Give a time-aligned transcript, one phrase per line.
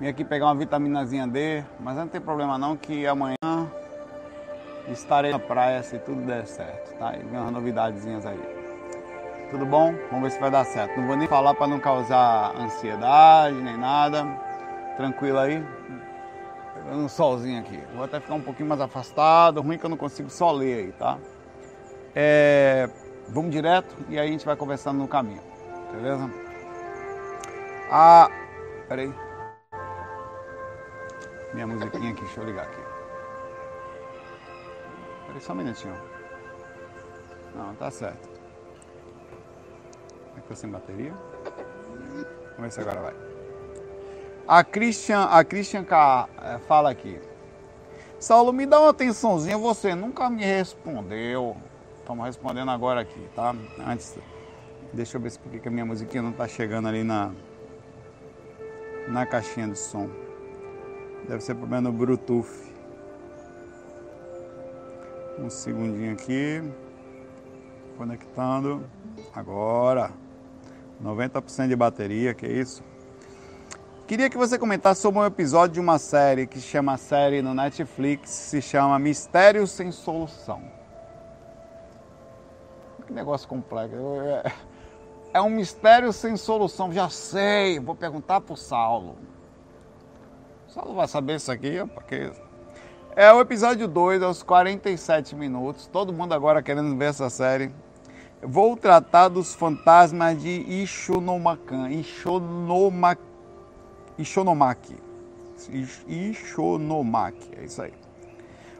[0.00, 3.36] Vim aqui pegar uma vitaminazinha D, mas não tem problema não que amanhã
[4.88, 7.16] estarei na praia se tudo der certo, tá?
[7.16, 8.40] E vem umas novidadezinhas aí.
[9.50, 9.92] Tudo bom?
[10.10, 11.00] Vamos ver se vai dar certo.
[11.00, 14.24] Não vou nem falar para não causar ansiedade nem nada.
[14.96, 15.66] Tranquilo aí.
[16.74, 17.82] Pegando um solzinho aqui.
[17.94, 19.60] Vou até ficar um pouquinho mais afastado.
[19.62, 21.18] Ruim que eu não consigo só ler aí, tá?
[22.14, 22.88] É...
[23.28, 25.40] Vamos direto e aí a gente vai conversando no caminho.
[25.92, 26.30] Beleza?
[27.90, 28.30] Ah,
[28.86, 29.27] peraí.
[31.54, 32.82] Minha musiquinha aqui, deixa eu ligar aqui.
[35.26, 35.96] Peraí só um minutinho.
[37.54, 38.28] Não, tá certo.
[40.34, 41.12] Que tá sem bateria.
[42.56, 43.14] Vamos ver se agora vai.
[44.46, 47.20] A Christian, a Christian K, é, fala aqui.
[48.18, 51.56] Saulo, me dá uma atençãozinha, você nunca me respondeu.
[51.98, 53.54] Estamos respondendo agora aqui, tá?
[53.86, 54.18] Antes,
[54.92, 57.32] deixa eu ver se porque que a minha musiquinha não tá chegando ali na
[59.06, 60.27] na caixinha de som.
[61.28, 62.48] Deve ser problema no Bluetooth.
[65.38, 66.62] Um segundinho aqui.
[67.98, 68.82] Conectando.
[69.34, 70.10] Agora.
[71.04, 72.82] 90% de bateria, que isso?
[74.06, 77.52] Queria que você comentasse sobre um episódio de uma série que se chama série no
[77.52, 80.62] Netflix, se chama Mistério sem Solução.
[83.06, 83.96] Que negócio complexo.
[85.32, 86.90] É um mistério sem solução.
[86.90, 89.16] Já sei, vou perguntar pro Saulo.
[90.68, 92.30] O Saulo vai saber isso aqui, porque
[93.16, 95.86] é o episódio 2, aos 47 minutos.
[95.86, 97.70] Todo mundo agora querendo ver essa série.
[98.42, 101.88] Vou tratar dos fantasmas de Ishonomakan.
[101.88, 103.18] Ishonomak,
[104.18, 104.96] Ishonomaki.
[106.06, 107.94] Ishonomaki, é isso aí.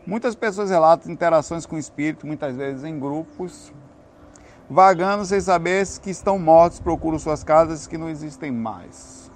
[0.06, 3.72] Muitas pessoas relatam interações com o espírito, muitas vezes em grupos,
[4.68, 9.27] vagando sem saber que estão mortos, procuram suas casas que não existem mais.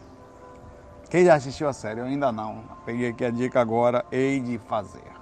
[1.13, 2.01] Quem já assistiu a série?
[2.01, 2.65] Eu ainda não.
[2.87, 5.13] Peguei aqui a dica agora, hei de fazer.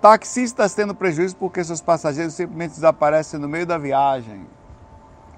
[0.00, 4.46] Taxistas tendo prejuízo porque seus passageiros simplesmente desaparecem no meio da viagem.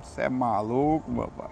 [0.02, 1.48] Você é maluco, meu pai.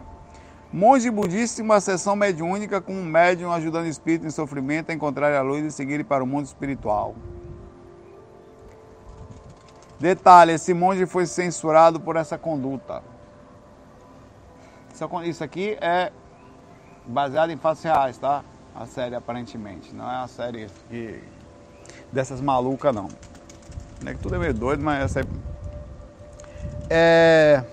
[0.71, 4.95] Monge budista em uma sessão mediúnica com um médium ajudando o espírito em sofrimento a
[4.95, 7.15] encontrar a luz e seguirem para o mundo espiritual.
[9.99, 13.03] Detalhe, esse monge foi censurado por essa conduta.
[15.25, 16.13] Isso aqui é
[17.07, 18.45] baseado em fatos reais, tá?
[18.75, 19.95] A série aparentemente.
[19.95, 21.23] Não é uma série que...
[22.13, 23.09] dessas malucas não.
[24.05, 25.25] É que tudo é meio doido, mas essa é.
[26.91, 27.65] é...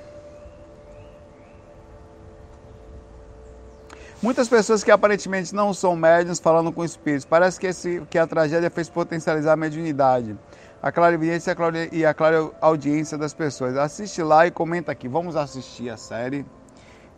[4.21, 7.25] Muitas pessoas que aparentemente não são médiums falando com espíritos.
[7.25, 10.37] Parece que, esse, que a tragédia fez potencializar a mediunidade
[10.81, 11.55] a clarividência
[11.91, 13.77] e a clara audiência das pessoas.
[13.77, 15.07] Assiste lá e comenta aqui.
[15.07, 16.43] Vamos assistir a série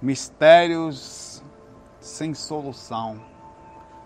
[0.02, 1.33] Mistérios
[2.04, 3.20] sem Solução.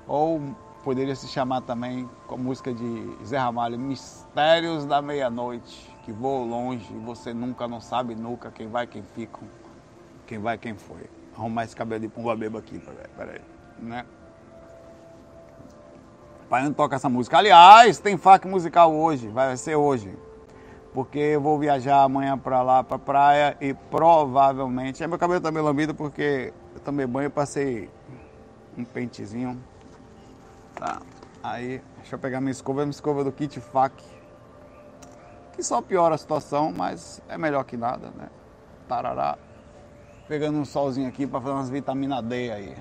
[0.08, 0.40] Ou
[0.84, 6.48] poderia se chamar também com a música de Zé Ramalho, Mistérios da Meia-Noite, que voam
[6.48, 9.40] longe e você nunca não sabe nunca quem vai, quem fica,
[10.26, 11.10] quem vai, quem foi.
[11.36, 12.82] Arrumar esse cabelo de pomba beba aqui,
[13.18, 13.42] peraí,
[13.80, 14.06] né?
[16.50, 17.38] Pai não toca essa música.
[17.38, 20.18] Aliás, tem FAC musical hoje, vai ser hoje.
[20.94, 25.04] Porque eu vou viajar amanhã para lá, para praia e provavelmente.
[25.04, 26.54] É, meu cabelo tá meio lambido porque
[26.88, 27.90] tomei banho passei
[28.78, 29.62] um pentezinho.
[30.74, 31.02] Tá.
[31.44, 34.02] Aí, deixa eu pegar minha escova, minha escova do kit FAC.
[35.52, 38.30] Que só piora a situação, mas é melhor que nada, né?
[38.88, 39.38] Tarará.
[40.30, 42.78] Pegando um solzinho aqui para fazer umas vitamina D aí.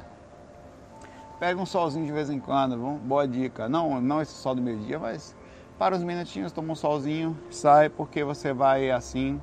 [1.40, 2.92] Pega um solzinho de vez em quando, viu?
[3.02, 3.68] boa dica.
[3.68, 5.34] Não, não esse sol do meio-dia, mas
[5.76, 9.40] para os minutinhos, toma um solzinho, sai, porque você vai assim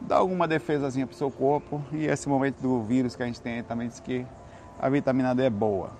[0.00, 1.82] dar alguma defesazinha para o seu corpo.
[1.92, 4.26] E esse momento do vírus que a gente tem também diz que
[4.78, 5.90] a vitamina D é boa.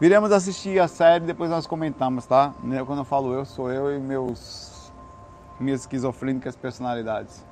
[0.00, 2.54] Viremos assistir a série, depois nós comentamos, tá?
[2.86, 4.92] Quando eu falo eu, sou eu e meus
[5.58, 7.44] minhas esquizofrênicas personalidades.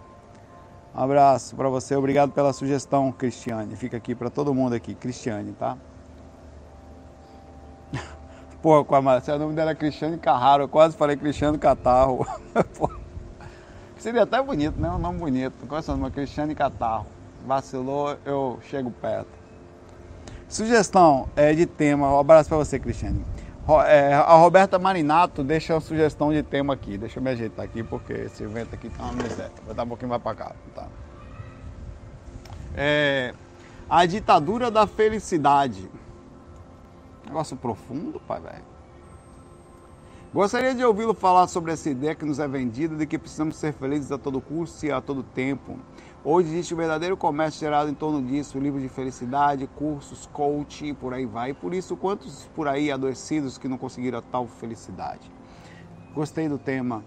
[0.94, 3.74] Um abraço para você, obrigado pela sugestão, Cristiane.
[3.74, 5.76] Fica aqui para todo mundo aqui, Cristiane, tá?
[8.62, 12.24] Pô, com a Marcela, o nome dela é Cristiane Carraro, eu quase falei Cristiano Catarro.
[13.98, 14.90] Seria até bonito, né?
[14.90, 15.66] Um nome bonito.
[15.66, 16.10] Qual é o seu nome?
[16.10, 17.06] Cristiane Catarro.
[17.46, 19.28] Vacilou, eu chego perto.
[20.48, 23.24] Sugestão é, de tema, um abraço para você, Cristiane.
[23.86, 26.96] É, a Roberta Marinato deixa uma sugestão de tema aqui.
[26.96, 29.50] Deixa eu me ajeitar aqui, porque esse vento aqui tá uma miséria.
[29.64, 30.52] Vou dar um pouquinho mais para cá.
[30.74, 30.86] Tá?
[32.76, 33.34] É,
[33.88, 35.90] a ditadura da felicidade.
[37.26, 38.62] Negócio profundo, pai, velho.
[40.36, 43.72] Gostaria de ouvi-lo falar sobre essa ideia que nos é vendida de que precisamos ser
[43.72, 45.78] felizes a todo custo e a todo tempo.
[46.22, 51.14] Hoje existe um verdadeiro comércio gerado em torno disso, livros de felicidade, cursos, coaching, por
[51.14, 51.52] aí vai.
[51.52, 55.32] E por isso, quantos por aí adoecidos que não conseguiram a tal felicidade?
[56.14, 57.02] Gostei do tema.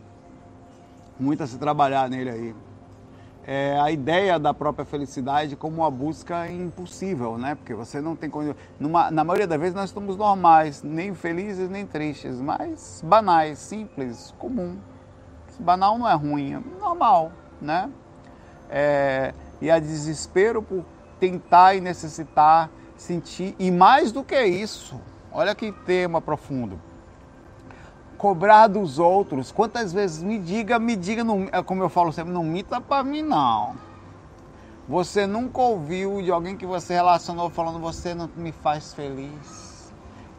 [1.20, 2.56] Muito a se trabalhar nele aí.
[3.46, 7.56] É, a ideia da própria felicidade como uma busca impossível, né?
[7.56, 8.30] Porque você não tem
[8.80, 14.34] Numa, na maioria das vezes nós estamos normais, nem felizes nem tristes, mas banais, simples,
[14.38, 14.78] comum.
[15.60, 17.32] Banal não é ruim, é normal,
[17.62, 17.90] né?
[18.70, 20.86] é, e a desespero por
[21.20, 25.00] tentar e necessitar sentir, e mais do que isso,
[25.32, 26.80] olha que tema profundo.
[28.20, 29.50] Cobrar dos outros.
[29.50, 33.02] Quantas vezes me diga, me diga, não, é como eu falo sempre, não minta para
[33.02, 33.76] mim não.
[34.90, 39.90] Você nunca ouviu de alguém que você relacionou falando você não me faz feliz.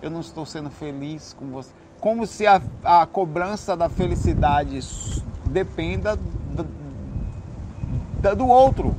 [0.02, 1.70] Eu não estou sendo feliz com você.
[1.98, 4.78] Como se a, a cobrança da felicidade
[5.46, 6.18] dependa
[8.36, 8.94] do outro.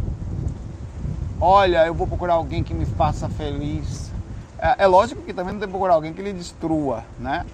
[1.39, 4.12] Olha, eu vou procurar alguém que me faça feliz.
[4.57, 7.45] É, é lógico que também não tem que procurar alguém que lhe destrua, né?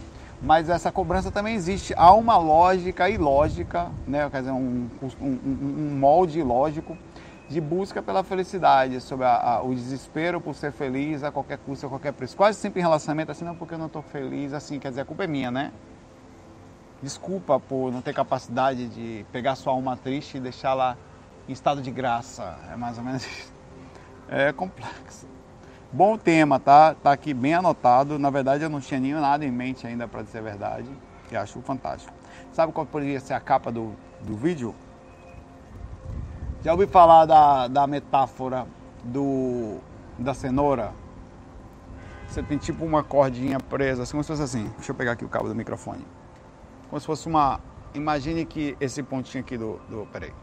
[0.42, 1.94] Mas essa cobrança também existe.
[1.98, 4.30] Há uma lógica e lógica, né?
[4.30, 4.88] quer dizer, um,
[5.22, 6.98] um, um molde lógico
[7.50, 11.86] de busca pela felicidade, sobre a, a, o desespero por ser feliz a qualquer custo,
[11.86, 12.36] a qualquer preço.
[12.36, 15.06] Quase sempre em relacionamento assim, não, porque eu não estou feliz, assim, quer dizer, a
[15.06, 15.72] culpa é minha, né?
[17.01, 20.98] Desculpa por não ter capacidade de pegar sua alma triste e deixá-la
[21.48, 22.57] em estado de graça.
[22.72, 23.25] É mais ou menos.
[24.30, 25.25] É complexo.
[25.92, 26.95] Bom tema, tá?
[26.95, 28.19] Tá aqui bem anotado.
[28.19, 30.89] Na verdade, eu não tinha nem nada em mente ainda, para dizer a verdade.
[31.31, 32.13] E acho fantástico.
[32.51, 34.75] Sabe qual poderia ser a capa do, do vídeo?
[36.62, 38.68] Já ouvi falar da, da metáfora
[39.04, 39.78] do,
[40.18, 40.94] da cenoura?
[42.28, 44.69] Você tem tipo uma cordinha presa, assim, como se fosse assim.
[44.75, 46.06] Deixa eu pegar aqui o cabo do microfone.
[46.90, 47.62] Como se fosse uma.
[47.94, 49.80] Imagine que esse pontinho aqui do.
[49.90, 50.33] do peraí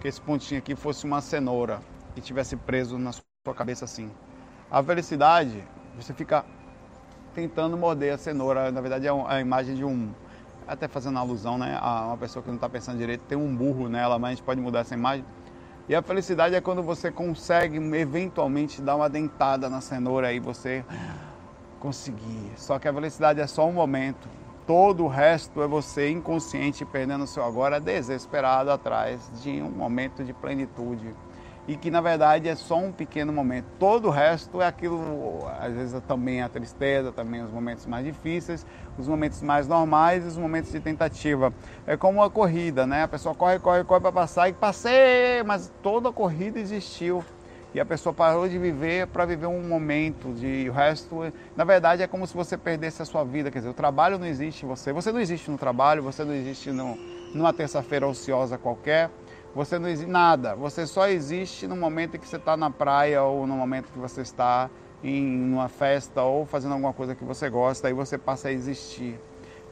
[0.00, 1.80] que esse pontinho aqui fosse uma cenoura
[2.14, 4.10] e tivesse preso na sua cabeça assim.
[4.70, 5.62] A felicidade,
[5.96, 6.44] você fica
[7.34, 10.10] tentando morder a cenoura, na verdade é a imagem de um,
[10.66, 13.88] até fazendo alusão né, a uma pessoa que não está pensando direito, tem um burro
[13.88, 15.24] nela, mas a gente pode mudar essa imagem.
[15.88, 20.84] E a felicidade é quando você consegue eventualmente dar uma dentada na cenoura e você
[21.78, 22.50] conseguir.
[22.56, 24.28] Só que a felicidade é só um momento.
[24.66, 30.24] Todo o resto é você inconsciente perdendo o seu agora desesperado atrás de um momento
[30.24, 31.14] de plenitude.
[31.68, 33.66] E que na verdade é só um pequeno momento.
[33.78, 38.64] Todo o resto é aquilo, às vezes também a tristeza, também os momentos mais difíceis,
[38.96, 41.52] os momentos mais normais os momentos de tentativa.
[41.86, 43.02] É como uma corrida, né?
[43.02, 47.24] A pessoa corre, corre, corre para passar e passei, mas toda a corrida existiu
[47.76, 52.02] e a pessoa parou de viver para viver um momento, de o resto, na verdade
[52.02, 54.68] é como se você perdesse a sua vida, quer dizer, o trabalho não existe em
[54.68, 56.96] você, você não existe no trabalho, você não existe no,
[57.34, 59.10] numa terça-feira ociosa qualquer,
[59.56, 63.46] você não existe nada, você só existe no momento que você está na praia ou
[63.46, 64.68] no momento que você está
[65.02, 69.18] em uma festa ou fazendo alguma coisa que você gosta, aí você passa a existir.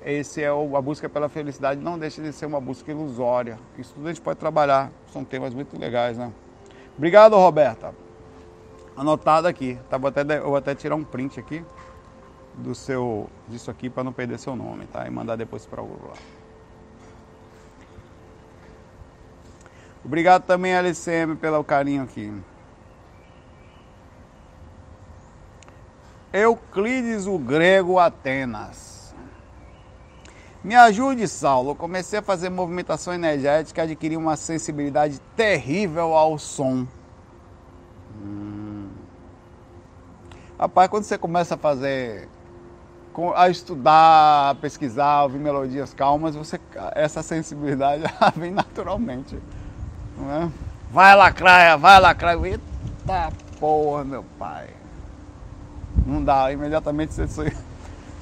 [0.02, 3.58] Esse é o, a busca pela felicidade, não deixa de ser uma busca ilusória.
[3.76, 6.32] Isso tudo a gente pode trabalhar, são temas muito legais, né?
[6.96, 7.94] Obrigado, Roberta.
[8.96, 9.78] Anotado aqui.
[9.90, 11.62] Tá, vou, até, vou até tirar um print aqui
[12.54, 15.06] do seu disso aqui para não perder seu nome, tá?
[15.06, 16.44] E mandar depois para o grupo lá.
[20.04, 22.32] Obrigado também, LCM, pelo carinho aqui.
[26.32, 29.14] Euclides o Grego Atenas.
[30.62, 31.70] Me ajude, Saulo.
[31.70, 36.87] Eu comecei a fazer movimentação energética e adquiri uma sensibilidade terrível ao som.
[38.20, 38.88] Hum.
[40.58, 42.28] Rapaz, quando você começa a fazer,
[43.37, 46.58] a estudar, a pesquisar, a ouvir melodias calmas, você,
[46.94, 48.02] essa sensibilidade
[48.34, 49.38] vem naturalmente.
[50.16, 50.50] Não é?
[50.90, 52.38] Vai lacraia, vai lacraia.
[52.47, 54.68] Eita porra, meu pai.
[56.06, 57.52] Não dá, imediatamente você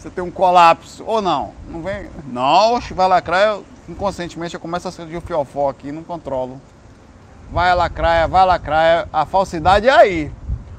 [0.03, 1.05] você tem um colapso.
[1.07, 2.11] Ou não, não vem.
[2.27, 6.61] Não, vai lacrar, eu, inconscientemente eu começo a sentir o fiofó aqui, não controlo.
[7.53, 10.33] Vai lacrar, vai lacrar, a falsidade é aí.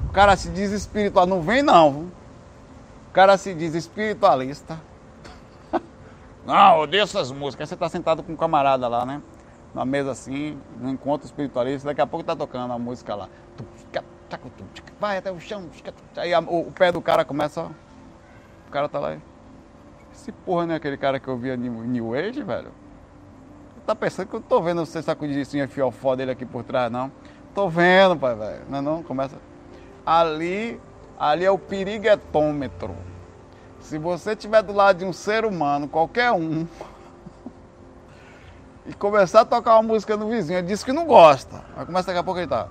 [0.08, 2.08] O cara se diz espiritual, não vem não.
[3.08, 4.78] O cara se diz espiritualista.
[6.44, 7.66] Não, odeio essas músicas.
[7.66, 9.22] Aí você tá sentado com um camarada lá, né?
[9.74, 13.28] Na mesa assim, no encontro espiritualista, daqui a pouco tá tocando a música lá.
[15.00, 15.68] Vai até o chão.
[16.16, 17.70] Aí o pé do cara começa
[18.74, 19.16] cara tá lá.
[20.12, 22.72] Esse porra não é aquele cara que eu via New, New Age, velho?
[23.86, 27.12] Tá pensando que eu tô vendo você sacudir isso fiofó dele aqui por trás, não?
[27.54, 28.62] Tô vendo, pai, velho.
[28.68, 29.36] Não, é não, começa.
[30.04, 30.80] Ali,
[31.16, 32.96] ali é o periguetômetro.
[33.78, 36.66] Se você estiver do lado de um ser humano, qualquer um,
[38.86, 40.58] e começar a tocar uma música no vizinho.
[40.58, 41.64] Ele disse que não gosta.
[41.76, 42.68] Mas começa daqui a pouco ele tá.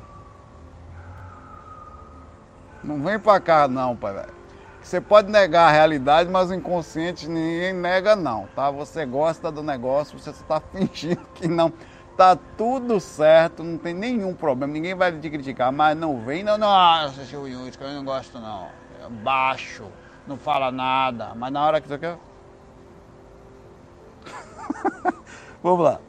[2.83, 4.43] Não vem pra cá não, pai, velho.
[4.81, 8.69] Você pode negar a realidade, mas o inconsciente ninguém nega não, tá?
[8.69, 11.71] Você gosta do negócio, você está fingindo que não.
[12.17, 16.59] Tá tudo certo, não tem nenhum problema, ninguém vai te criticar, mas não vem, não,
[16.59, 18.67] nossa, seu Yusca, eu não gosto não.
[19.03, 19.85] É baixo,
[20.27, 22.19] não fala nada, mas na hora que você quer.
[25.63, 26.01] Vamos lá.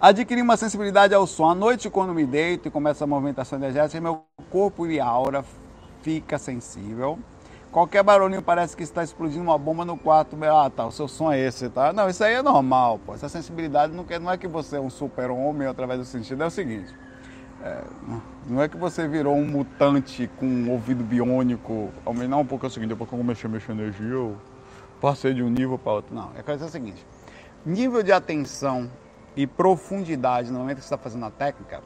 [0.00, 1.50] Adquirir uma sensibilidade ao som.
[1.50, 5.44] À noite, quando me deito e começa a movimentação energética, meu corpo e aura
[6.00, 7.18] fica sensível.
[7.72, 10.38] Qualquer barulhinho parece que está explodindo uma bomba no quarto.
[10.44, 11.92] Ah, tá, o seu som é esse, tá?
[11.92, 13.14] Não, isso aí é normal, pô.
[13.14, 16.46] Essa sensibilidade não, quer, não é que você é um super-homem através do sentido, é
[16.46, 16.94] o seguinte.
[17.64, 17.82] É,
[18.46, 21.90] não é que você virou um mutante com um ouvido biônico.
[22.28, 24.36] Não, porque é o seguinte, depois que eu comecei a mexer energia, eu
[25.00, 26.14] passei de um nível para outro.
[26.14, 27.04] Não, é coisa é a seguinte.
[27.68, 28.90] Nível de atenção
[29.36, 31.82] e profundidade no momento que você está fazendo a técnica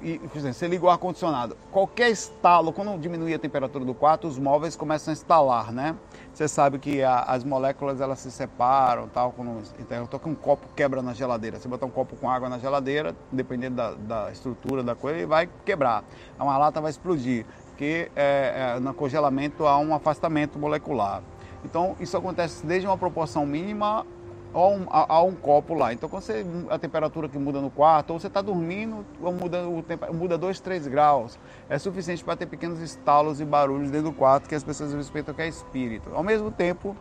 [0.00, 1.54] e você liga o ar-condicionado.
[1.70, 5.94] Qualquer estalo, quando diminui a temperatura do quarto, os móveis começam a instalar, né?
[6.32, 9.32] Você sabe que a, as moléculas elas se separam, tal.
[9.32, 11.58] Quando, então, com um copo quebra na geladeira.
[11.58, 15.26] Você botar um copo com água na geladeira, dependendo da, da estrutura da coisa, ele
[15.26, 16.04] vai quebrar.
[16.40, 21.22] Uma lata vai explodir, porque é, é, no congelamento há um afastamento molecular.
[21.66, 24.06] Então, isso acontece desde uma proporção mínima
[24.52, 25.92] há um, um copo lá.
[25.92, 30.14] Então, quando você, a temperatura que muda no quarto, ou você está dormindo, muda, tempo,
[30.14, 31.38] muda 2, 3 graus,
[31.68, 35.34] é suficiente para ter pequenos estalos e barulhos dentro do quarto que as pessoas respeitam
[35.34, 36.10] que é espírito.
[36.14, 36.96] Ao mesmo tempo,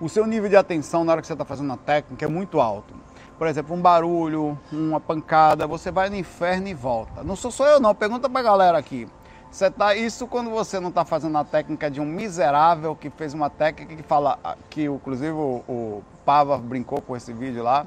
[0.00, 2.60] o seu nível de atenção na hora que você está fazendo a técnica é muito
[2.60, 2.94] alto.
[3.36, 7.22] Por exemplo, um barulho, uma pancada, você vai no inferno e volta.
[7.22, 9.08] Não sou só eu não, pergunta para a galera aqui.
[9.50, 13.32] Você tá, isso quando você não está fazendo a técnica de um miserável que fez
[13.32, 14.38] uma técnica que fala,
[14.68, 17.86] que inclusive o, o Pava brincou com esse vídeo lá,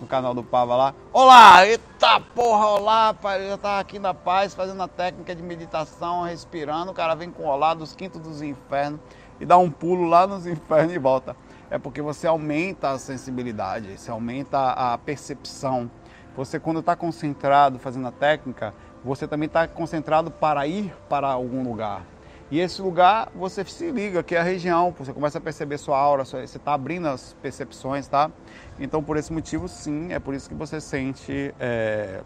[0.00, 0.94] no canal do Pava lá.
[1.12, 6.22] Olá, eita porra, olá, pai, já tá aqui na paz, fazendo a técnica de meditação,
[6.22, 8.98] respirando, o cara vem com olá dos quintos dos infernos
[9.38, 11.36] e dá um pulo lá nos infernos e volta.
[11.70, 15.90] É porque você aumenta a sensibilidade, você aumenta a percepção.
[16.36, 21.62] Você quando está concentrado fazendo a técnica, você também está concentrado para ir para algum
[21.62, 22.02] lugar.
[22.50, 25.98] E esse lugar você se liga, que é a região, você começa a perceber sua
[25.98, 28.30] aura, você está abrindo as percepções, tá?
[28.78, 32.22] Então, por esse motivo, sim, é por isso que você sente é,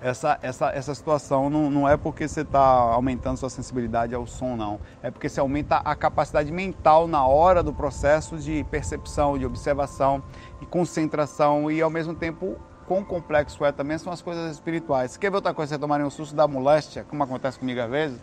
[0.00, 1.50] essa, essa, essa situação.
[1.50, 4.80] Não, não é porque você está aumentando sua sensibilidade ao som, não.
[5.02, 10.22] É porque você aumenta a capacidade mental na hora do processo de percepção, de observação
[10.60, 15.16] e concentração e, ao mesmo tempo, quão complexo é também são as coisas espirituais.
[15.16, 18.18] Quer ver outra coisa, você tomarem um susto da moléstia, como acontece comigo às vezes?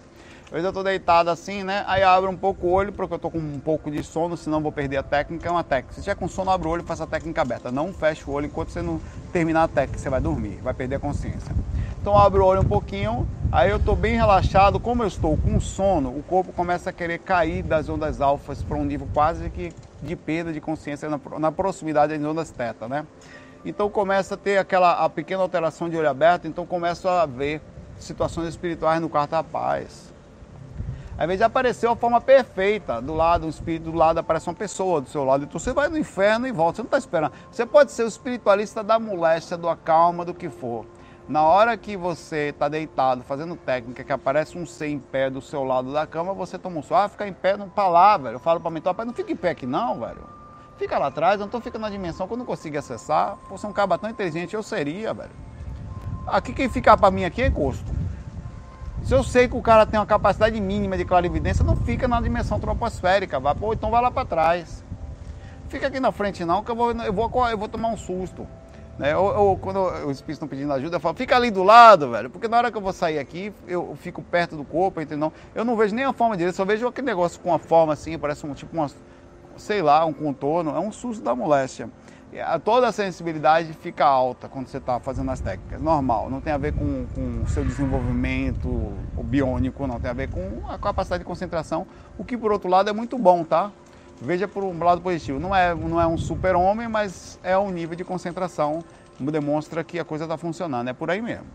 [0.46, 1.84] Às vezes eu tô deitado assim, né?
[1.88, 4.62] Aí abro um pouco o olho, porque eu tô com um pouco de sono, senão
[4.62, 5.50] vou perder a técnica.
[5.50, 5.96] É uma técnica.
[5.96, 7.72] Se tiver com sono, abre o olho e faça a técnica aberta.
[7.72, 9.01] Não feche o olho enquanto você não
[9.32, 11.51] terminar a técnica, você vai dormir, vai perder a consciência.
[12.00, 14.79] Então abro o olho um pouquinho, aí eu tô bem relaxado.
[14.79, 18.77] Como eu estou com sono, o corpo começa a querer cair das ondas alfas para
[18.77, 23.05] um nível quase que de perda de consciência na, na proximidade das ondas teta, né?
[23.65, 27.62] Então começa a ter aquela a pequena alteração de olho aberto, então começa a ver
[27.98, 30.12] situações espirituais no quarto da paz.
[31.17, 35.00] Às vezes apareceu a forma perfeita, do lado, um espírito do lado aparece uma pessoa
[35.00, 37.34] do seu lado, então você vai no inferno e volta, você não está esperando.
[37.51, 40.86] Você pode ser o espiritualista da moléstia, do acalma, do que for.
[41.29, 45.39] Na hora que você está deitado, fazendo técnica, que aparece um ser em pé do
[45.39, 48.17] seu lado da cama, você toma um suave, ah, fica em pé, não tá lá,
[48.17, 48.36] velho.
[48.36, 50.42] Eu falo para mim, rapaz, não fica em pé aqui não, velho.
[50.84, 53.38] Fica lá atrás, tô ficando na dimensão que eu não consigo acessar.
[53.48, 55.32] Fosse um cabo tão inteligente, eu seria, velho.
[56.28, 57.90] Aqui quem ficar para mim aqui é gosto.
[59.02, 62.20] Se eu sei que o cara tem uma capacidade mínima de clarividência, não fica na
[62.20, 64.84] dimensão troposférica, vai, pô, então vai lá para trás.
[65.70, 68.46] Fica aqui na frente não, que eu vou, eu vou, eu vou tomar um susto.
[69.00, 69.16] Né?
[69.16, 72.50] Ou, quando os espíritos estão pedindo ajuda, eu falo, fica ali do lado, velho, porque
[72.50, 75.32] na hora que eu vou sair aqui, eu fico perto do corpo, entendeu?
[75.56, 78.20] Eu não vejo nem a forma direita, só vejo aquele negócio com uma forma assim,
[78.20, 78.90] parece um tipo uma
[79.57, 81.89] sei lá, um contorno, é um susto da moléstia.
[82.63, 86.57] Toda a sensibilidade fica alta quando você está fazendo as técnicas, normal, não tem a
[86.57, 87.05] ver com,
[87.43, 88.67] o seu desenvolvimento
[89.15, 91.86] o biônico, não tem a ver com a capacidade de concentração,
[92.17, 93.72] o que por outro lado é muito bom, tá?
[94.19, 97.69] Veja por um lado positivo, não é, não é um super homem, mas é um
[97.69, 98.83] nível de concentração,
[99.19, 101.45] demonstra que a coisa está funcionando, é por aí mesmo.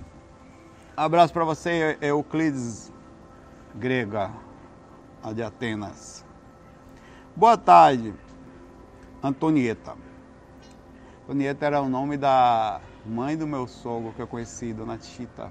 [0.96, 2.92] Abraço para você, Euclides
[3.74, 4.30] Grega,
[5.34, 6.27] de Atenas.
[7.38, 8.12] Boa tarde,
[9.22, 9.94] Antonieta.
[11.22, 15.48] Antonieta era o nome da mãe do meu sogro que eu conheci, Dona Tita.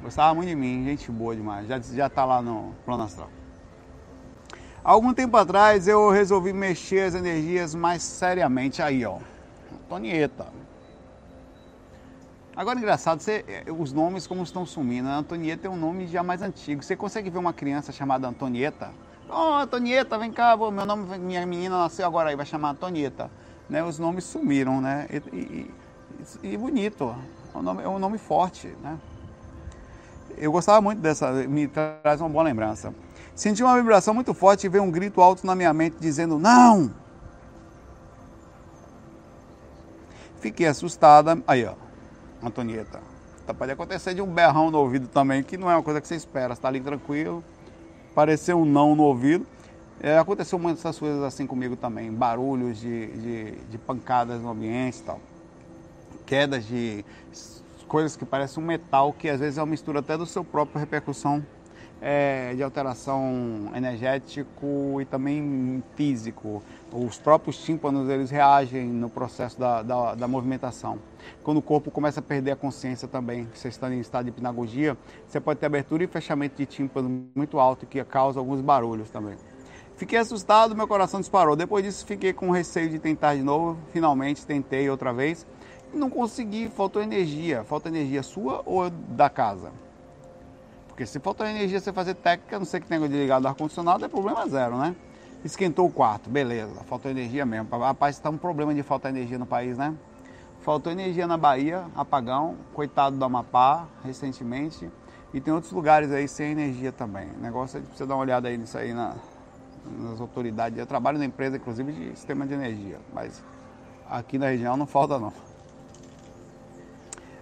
[0.00, 1.66] Gostava muito de mim, gente boa demais.
[1.66, 3.28] Já, já tá lá no plano astral.
[4.84, 9.18] Algum tempo atrás eu resolvi mexer as energias mais seriamente aí, ó.
[9.72, 10.46] Antonieta.
[12.54, 15.08] Agora, engraçado, você, é, os nomes como estão sumindo.
[15.08, 16.80] Antonieta é um nome já mais antigo.
[16.80, 18.92] Você consegue ver uma criança chamada Antonieta?
[19.30, 23.30] Oh, Antonieta, vem cá, meu nome, minha menina nasceu agora aí, vai chamar Antonieta.
[23.68, 25.06] Né, os nomes sumiram, né?
[25.10, 25.74] E, e,
[26.42, 27.14] e bonito,
[27.54, 28.98] é um, nome, é um nome forte, né?
[30.38, 32.94] Eu gostava muito dessa, me traz uma boa lembrança.
[33.34, 36.90] Senti uma vibração muito forte e veio um grito alto na minha mente dizendo: Não!
[40.40, 41.38] Fiquei assustada.
[41.46, 41.74] Aí, ó,
[42.42, 43.00] Antonieta.
[43.46, 46.08] Tá, pode acontecer de um berrão no ouvido também, que não é uma coisa que
[46.08, 46.54] você espera.
[46.54, 47.42] Você tá ali tranquilo,
[48.18, 49.46] pareceu um não no ouvido.
[50.00, 52.10] É, aconteceu muitas coisas assim comigo também.
[52.10, 55.20] Barulhos de, de, de pancadas no ambiente e tal.
[56.26, 57.04] Quedas de
[57.86, 60.80] coisas que parecem um metal, que às vezes é uma mistura até do seu próprio
[60.80, 61.46] repercussão
[62.02, 66.60] é, de alteração energético e também físico.
[66.90, 70.98] Os próprios tímpanos eles reagem no processo da, da, da, movimentação.
[71.42, 74.96] Quando o corpo começa a perder a consciência também, você está em estado de hipnagogia,
[75.26, 79.36] você pode ter abertura e fechamento de tímpano muito alto que causa alguns barulhos também.
[79.96, 81.56] Fiquei assustado, meu coração disparou.
[81.56, 83.76] Depois disso, fiquei com receio de tentar de novo.
[83.92, 85.46] Finalmente, tentei outra vez.
[85.92, 87.64] Não consegui, faltou energia.
[87.64, 89.72] Falta energia sua ou da casa?
[90.86, 94.04] Porque se faltou energia você fazer técnica, não sei que tem de ligar do ar-condicionado,
[94.04, 94.94] é problema zero, né?
[95.44, 97.68] Esquentou o quarto, beleza, faltou energia mesmo.
[97.78, 99.94] Rapaz, está um problema de falta de energia no país, né?
[100.60, 104.90] Faltou energia na Bahia, apagão, coitado do Amapá, recentemente.
[105.32, 107.28] E tem outros lugares aí sem energia também.
[107.38, 109.14] O negócio é de você dar uma olhada aí nisso aí na,
[109.98, 110.78] nas autoridades.
[110.78, 113.42] Eu trabalho na empresa, inclusive, de sistema de energia, mas
[114.08, 115.32] aqui na região não falta não.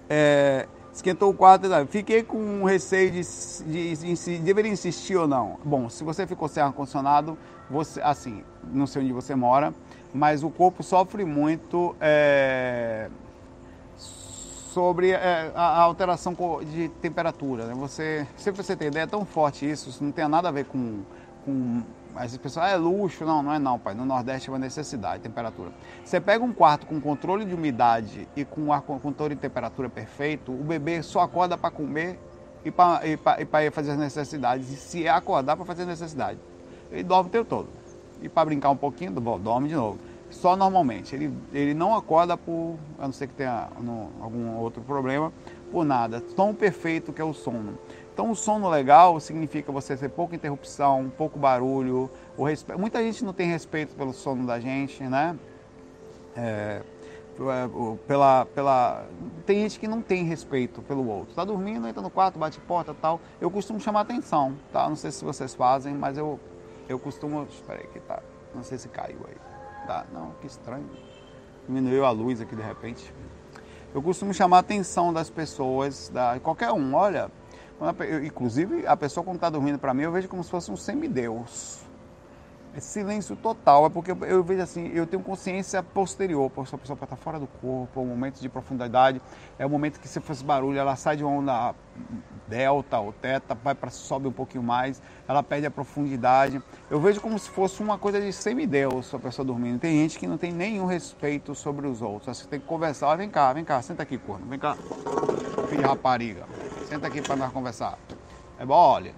[0.09, 1.69] É, esquentou o quarto.
[1.89, 3.23] Fiquei com receio de,
[3.67, 5.59] de, de, de, deveria insistir ou não.
[5.65, 7.39] Bom, se você ficou sem ar-condicionado,
[7.71, 9.75] você, assim, não sei onde você mora,
[10.13, 13.11] mas o corpo sofre muito é,
[14.73, 16.35] sobre é, a, alteração
[16.73, 17.67] de temperatura.
[17.67, 17.75] Né?
[17.75, 20.65] Você, se você tem ideia, é tão forte isso, isso não tem nada a ver
[20.65, 21.01] com,
[21.45, 21.83] com
[22.17, 23.27] mas as pessoas, ah, é luxo.
[23.27, 23.95] Não, não é não, pai.
[23.95, 25.71] No Nordeste é uma necessidade, temperatura.
[26.03, 30.51] Você pega um quarto com controle de umidade e com ar controle de temperatura perfeito,
[30.51, 32.19] o bebê só acorda para comer
[32.65, 34.73] e para fazer as necessidades.
[34.73, 36.41] E se é acordar para fazer as necessidades.
[36.91, 37.69] Ele dorme o tempo todo.
[38.23, 39.99] E para brincar um pouquinho, dorme de novo.
[40.31, 41.15] Só normalmente.
[41.15, 45.31] Ele, ele não acorda por, a não ser que tenha no, algum outro problema,
[45.71, 46.19] por nada.
[46.35, 47.79] Tão perfeito que é o sono.
[48.17, 52.11] Então, o sono legal significa você ter pouca interrupção, pouco barulho.
[52.35, 52.75] O respe...
[52.75, 55.39] Muita gente não tem respeito pelo sono da gente, né?
[56.35, 56.81] É,
[58.07, 59.05] pela, pela...
[59.45, 61.29] Tem gente que não tem respeito pelo outro.
[61.29, 63.21] Está dormindo, entra no quarto, bate porta tal.
[63.39, 64.89] Eu costumo chamar atenção, tá?
[64.89, 66.41] Não sei se vocês fazem, mas eu,
[66.89, 67.43] eu costumo.
[67.43, 68.23] Espera aí que tá.
[68.55, 69.37] Não sei se caiu aí.
[69.87, 70.07] Tá?
[70.11, 70.89] Não, que estranho.
[71.67, 73.13] Diminuiu a luz aqui de repente.
[73.95, 76.95] Eu costumo chamar atenção das pessoas, da qualquer um.
[76.95, 77.31] Olha,
[78.25, 81.85] inclusive, a pessoa quando está dormindo para mim, eu vejo como se fosse um semideus.
[82.75, 86.99] É silêncio total, é porque eu vejo assim, eu tenho consciência posterior, porque a pessoa
[87.03, 89.19] está fora do corpo, é um momento de profundidade,
[89.59, 91.75] é o um momento que se faz barulho, ela sai de uma onda
[92.47, 96.63] delta ou teta, vai para sobe um pouquinho mais, ela perde a profundidade.
[96.91, 99.79] Eu vejo como se fosse uma coisa de semideus a pessoa dormindo.
[99.79, 102.37] Tem gente que não tem nenhum respeito sobre os outros.
[102.37, 104.77] Você tem que conversar, vem cá, vem cá, senta aqui, corno, vem cá,
[105.71, 106.45] filho de rapariga.
[106.89, 107.99] Senta aqui para nós conversar.
[108.61, 109.13] É bom, olha,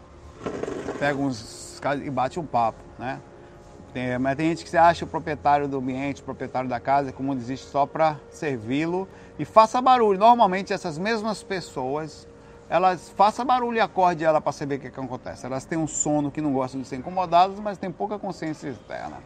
[0.99, 3.21] pega uns e bate um papo, né?
[3.93, 7.13] Tem, mas tem gente que você acha o proprietário do ambiente, o proprietário da casa,
[7.13, 9.07] como existe só para servi-lo
[9.39, 10.19] e faça barulho.
[10.19, 12.27] Normalmente essas mesmas pessoas,
[12.71, 15.45] elas façam barulho e acorde ela para saber o que, que acontece.
[15.45, 19.19] Elas têm um sono que não gostam de ser incomodadas, mas têm pouca consciência externa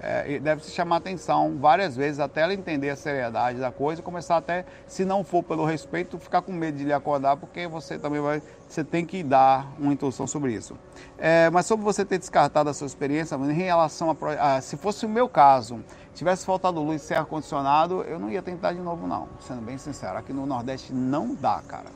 [0.00, 4.04] é, deve se chamar atenção várias vezes até ela entender a seriedade da coisa e
[4.04, 7.98] começar até, se não for pelo respeito, ficar com medo de lhe acordar, porque você
[7.98, 10.76] também vai, você tem que dar uma intuição sobre isso.
[11.18, 15.04] É, mas sobre você ter descartado a sua experiência, em relação a, a se fosse
[15.04, 15.84] o meu caso,
[16.14, 20.16] tivesse faltado luz e ar-condicionado, eu não ia tentar de novo não, sendo bem sincero.
[20.16, 21.90] Aqui no Nordeste não dá, cara.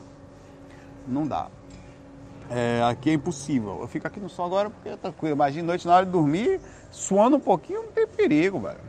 [1.07, 1.47] Não dá.
[2.49, 3.79] É, aqui é impossível.
[3.81, 5.35] Eu fico aqui no sol agora porque é tranquilo.
[5.35, 6.59] Imagina noite na hora de dormir,
[6.95, 8.79] suando um pouquinho, não tem perigo, velho.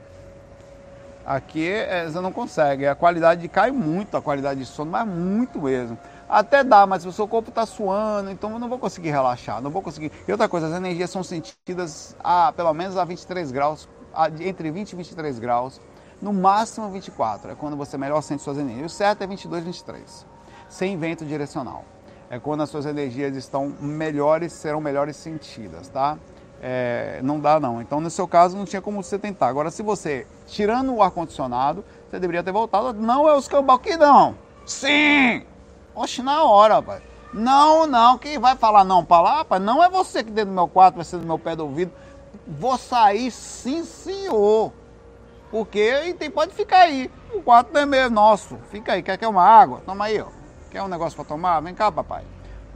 [1.24, 2.86] Aqui é, você não consegue.
[2.86, 5.98] A qualidade cai muito, a qualidade de sono, mas muito mesmo.
[6.28, 9.70] Até dá, mas o seu corpo está suando, então eu não vou conseguir relaxar, não
[9.70, 10.12] vou conseguir.
[10.26, 14.70] E outra coisa, as energias são sentidas a pelo menos a 23 graus, a, entre
[14.70, 15.80] 20 e 23 graus,
[16.22, 17.52] no máximo 24.
[17.52, 18.92] É quando você melhor sente suas energias.
[18.92, 20.26] O certo é 22, 23,
[20.68, 21.84] sem vento direcional.
[22.30, 26.18] É quando as suas energias estão melhores, serão melhores sentidas, tá?
[26.62, 27.80] É, não dá não.
[27.80, 29.48] Então, no seu caso, não tinha como você tentar.
[29.48, 32.92] Agora, se você, tirando o ar-condicionado, Você deveria ter voltado.
[32.94, 34.36] Não é os cambal que não.
[34.64, 35.44] Sim!
[35.94, 37.02] Oxe, na hora, pai.
[37.32, 38.16] Não, não.
[38.16, 39.58] Quem vai falar não pra lá, pai?
[39.58, 41.92] Não é você que dentro do meu quarto vai ser do meu pé do ouvido.
[42.46, 44.72] Vou sair, sim, senhor.
[45.50, 47.10] Porque tem, pode ficar aí.
[47.34, 48.56] O quarto não é meu, nosso.
[48.70, 49.02] Fica aí.
[49.02, 49.82] Quer que é uma água?
[49.84, 50.26] Toma aí, ó.
[50.70, 51.60] Quer um negócio para tomar?
[51.60, 52.24] Vem cá, papai.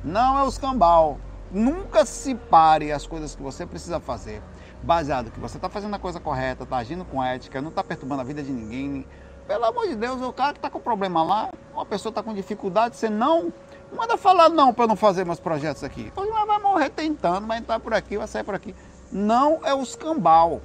[0.02, 1.18] Não é os cambal.
[1.50, 4.42] Nunca se pare as coisas que você precisa fazer
[4.82, 8.22] baseado que você está fazendo a coisa correta, está agindo com ética, não está perturbando
[8.22, 9.06] a vida de ninguém.
[9.46, 12.32] Pelo amor de Deus, o cara que está com problema lá, uma pessoa está com
[12.32, 13.52] dificuldade, você não
[13.94, 16.12] manda falar não para não fazer meus projetos aqui.
[16.14, 18.74] Hoje vai morrer tentando, vai entrar por aqui, vai sair por aqui.
[19.10, 20.60] Não é os cambal.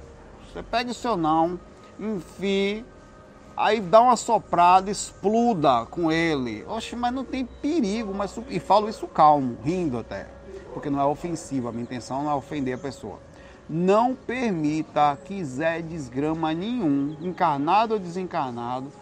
[0.46, 1.58] Você pega o seu não,
[1.98, 2.84] enfie,
[3.56, 6.64] aí dá uma soprada, exploda com ele.
[6.68, 10.28] Oxe, mas não tem perigo, mas e falo isso calmo, rindo até,
[10.76, 13.18] porque não é ofensivo, a minha intenção não é ofender a pessoa.
[13.66, 18.92] Não permita que Zé desgrama nenhum, encarnado ou desencarnado,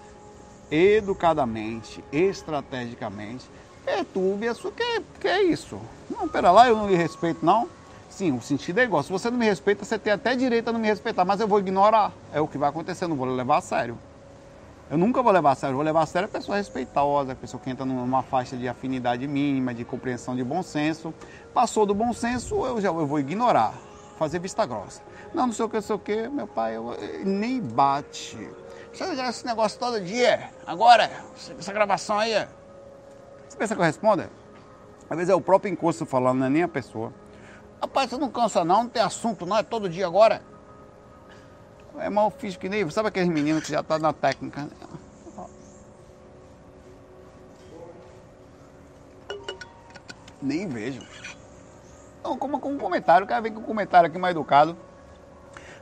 [0.71, 3.51] educadamente, estrategicamente,
[3.85, 4.71] perturbe a sua.
[4.71, 5.81] Que, que é isso?
[6.09, 7.69] Não, pera lá, eu não lhe respeito, não.
[8.09, 9.03] Sim, o sentido é igual.
[9.03, 11.49] Se você não me respeita, você tem até direito a não me respeitar, mas eu
[11.49, 12.13] vou ignorar.
[12.33, 13.99] É o que vai acontecer, não vou levar a sério.
[14.95, 17.35] Eu nunca vou levar a sério, eu vou levar a sério a pessoa respeitosa, a
[17.35, 21.13] pessoa que entra numa faixa de afinidade mínima, de compreensão de bom senso.
[21.53, 23.75] Passou do bom senso, eu já eu vou ignorar
[24.17, 25.03] fazer vista grossa.
[25.35, 28.39] Não, não sei o que, não sei o que, meu pai eu, nem bate.
[28.93, 31.11] Você já esse negócio todo dia, agora,
[31.59, 32.47] essa gravação aí.
[33.49, 34.23] Você pensa que eu respondo?
[35.11, 37.13] Às vezes é o próprio encosto falando, não é nem a pessoa.
[37.83, 40.41] Rapaz, você não cansa não, não tem assunto não, é todo dia agora.
[41.99, 42.89] É mal fiz que nem.
[42.91, 44.69] Sabe aqueles meninos que já tá na técnica?
[50.43, 51.01] Nem vejo.
[52.21, 54.77] Então, como com um comentário, o cara vem com um comentário aqui mais educado.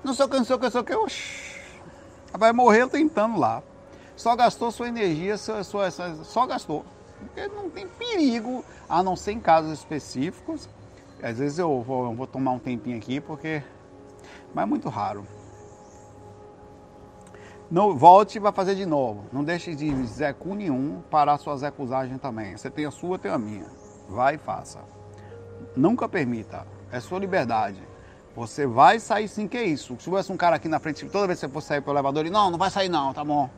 [0.04, 0.94] Não sei o que, não sei o que, não sei o que.
[0.94, 1.60] Oxi,
[2.32, 3.62] vai morrer tentando lá.
[4.16, 6.84] Só gastou sua energia, sua, sua, sua, só gastou.
[7.18, 10.68] Porque não tem perigo, a não ser em casos específicos.
[11.22, 13.62] Às vezes eu vou, eu vou tomar um tempinho aqui, porque.
[14.54, 15.26] Mas é muito raro.
[17.72, 19.24] Não, volte e vai fazer de novo.
[19.32, 22.54] Não deixe de zecu nenhum parar sua zecusagem também.
[22.54, 23.64] Você tem a sua, tem a minha.
[24.10, 24.80] Vai e faça.
[25.74, 26.66] Nunca permita.
[26.90, 27.82] É sua liberdade.
[28.36, 29.94] Você vai sair sim, que é isso.
[29.94, 32.20] Se tivesse um cara aqui na frente, toda vez que você for sair pelo elevador,
[32.26, 33.48] ele, não, não vai sair não, tá bom.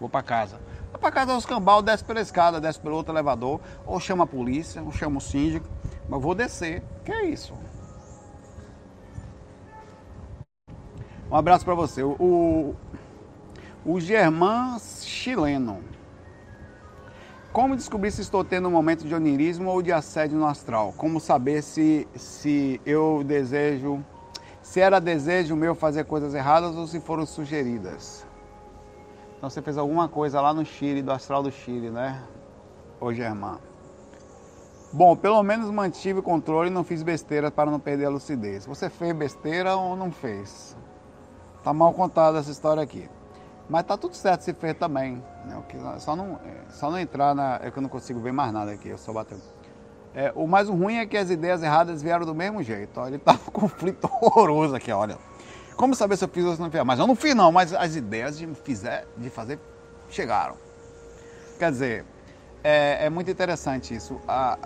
[0.00, 0.58] Vou para casa.
[0.90, 4.26] Vai para casa os cambal, desce pela escada, desce pelo outro elevador, ou chama a
[4.26, 5.68] polícia, ou chama o síndico,
[6.08, 6.82] mas vou descer.
[7.04, 7.54] Que é isso?
[11.30, 12.02] Um abraço para você.
[12.02, 12.74] O,
[13.84, 15.80] o Germán chileno.
[17.52, 20.92] Como descobrir se estou tendo um momento de onirismo ou de assédio no astral?
[20.96, 24.04] Como saber se, se eu desejo,
[24.60, 28.26] se era desejo meu fazer coisas erradas ou se foram sugeridas?
[29.36, 32.22] Então você fez alguma coisa lá no Chile, do astral do Chile, né?
[32.98, 33.58] Ô Germán.
[34.92, 38.64] Bom, pelo menos mantive o controle e não fiz besteira para não perder a lucidez.
[38.64, 40.76] Você fez besteira ou não fez?
[41.62, 43.08] Tá mal contada essa história aqui.
[43.68, 45.22] Mas tá tudo certo se fez também.
[45.44, 45.62] Né?
[45.98, 47.60] Só, não, é, só não entrar na.
[47.62, 49.38] É que eu não consigo ver mais nada aqui, eu só bateu.
[50.14, 53.00] É, o mais ruim é que as ideias erradas vieram do mesmo jeito.
[53.00, 55.18] Ó, ele tá um conflito horroroso aqui, olha.
[55.76, 56.82] Como saber se eu fiz ou se não fiz?
[56.84, 59.58] Mas eu não fiz não, mas as ideias de, fizer, de fazer
[60.08, 60.56] chegaram.
[61.58, 62.04] Quer dizer,
[62.62, 64.20] é, é muito interessante isso.
[64.28, 64.56] A,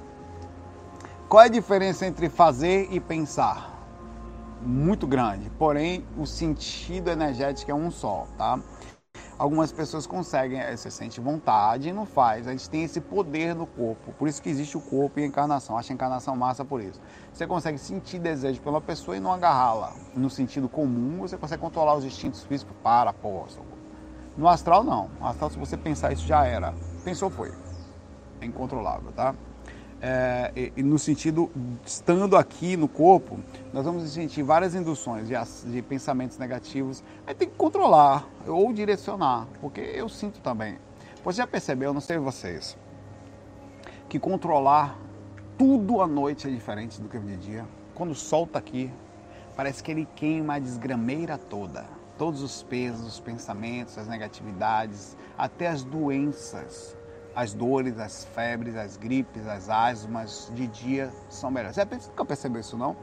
[1.28, 3.76] qual é a diferença entre fazer e pensar?
[4.60, 8.58] Muito grande, porém o sentido energético é um só, tá?
[9.38, 12.48] Algumas pessoas conseguem, eh, você sente vontade e não faz.
[12.48, 15.26] A gente tem esse poder no corpo, por isso que existe o corpo e a
[15.26, 15.78] encarnação.
[15.78, 17.00] Acho a encarnação massa por isso.
[17.32, 19.92] Você consegue sentir desejo pela pessoa e não agarrá-la.
[20.14, 23.44] No sentido comum, você consegue controlar os instintos físicos para, pô.
[24.36, 25.08] No astral, não.
[25.20, 26.74] No astral, se você pensar isso, já era.
[27.04, 27.52] Pensou, foi.
[28.40, 29.34] É incontrolável, tá?
[30.00, 31.50] É, no sentido,
[31.84, 33.38] estando aqui no corpo,
[33.72, 35.34] nós vamos sentir várias induções de,
[35.70, 37.02] de, pensamentos negativos.
[37.26, 40.78] Aí tem que controlar ou direcionar, porque eu sinto também.
[41.24, 42.78] Você já percebeu, não sei vocês,
[44.08, 44.96] que controlar
[45.58, 47.66] tudo à noite é diferente do que de dia?
[47.94, 48.90] Quando o sol está aqui,
[49.56, 51.84] parece que ele queima a desgrameira toda.
[52.16, 56.96] Todos os pesos, os pensamentos, as negatividades, até as doenças
[57.38, 61.76] as dores, as febres, as gripes, as asmas de dia são melhores.
[61.76, 62.96] Você nunca percebeu isso não?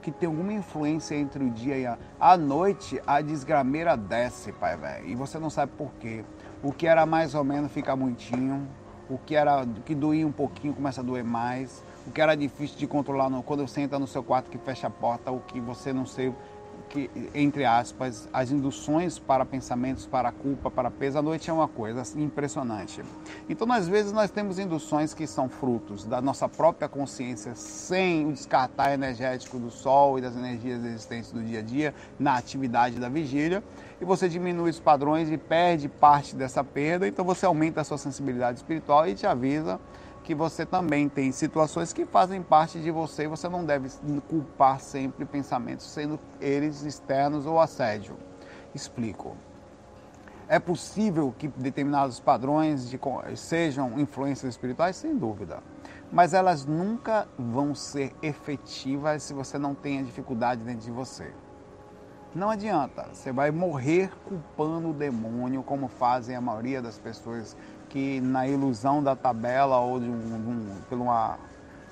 [0.00, 4.76] Que tem alguma influência entre o dia e a, a noite, a desgrameira desce, pai
[4.76, 5.08] velho.
[5.08, 6.24] E você não sabe por quê.
[6.62, 8.64] O que era mais ou menos fica muitinho,
[9.08, 12.78] o que era que doía um pouquinho começa a doer mais, o que era difícil
[12.78, 15.92] de controlar quando você entra no seu quarto que fecha a porta, o que você
[15.92, 16.32] não sei
[16.90, 21.68] que, entre aspas, as induções para pensamentos, para culpa, para peso, a noite é uma
[21.68, 23.02] coisa assim, impressionante.
[23.48, 28.32] Então, às vezes, nós temos induções que são frutos da nossa própria consciência, sem o
[28.32, 33.08] descartar energético do sol e das energias existentes do dia a dia, na atividade da
[33.08, 33.62] vigília,
[34.00, 37.98] e você diminui os padrões e perde parte dessa perda, então você aumenta a sua
[37.98, 39.78] sensibilidade espiritual e te avisa
[40.30, 43.88] que você também tem situações que fazem parte de você e você não deve
[44.28, 48.16] culpar sempre pensamentos, sendo eles externos ou assédio.
[48.72, 49.36] Explico.
[50.46, 53.00] É possível que determinados padrões de,
[53.34, 54.94] sejam influências espirituais?
[54.94, 55.64] Sem dúvida.
[56.12, 61.32] Mas elas nunca vão ser efetivas se você não tem a dificuldade dentro de você.
[62.32, 67.56] Não adianta, você vai morrer culpando o demônio, como fazem a maioria das pessoas
[67.90, 71.36] que na ilusão da tabela ou de, um, um, por uma,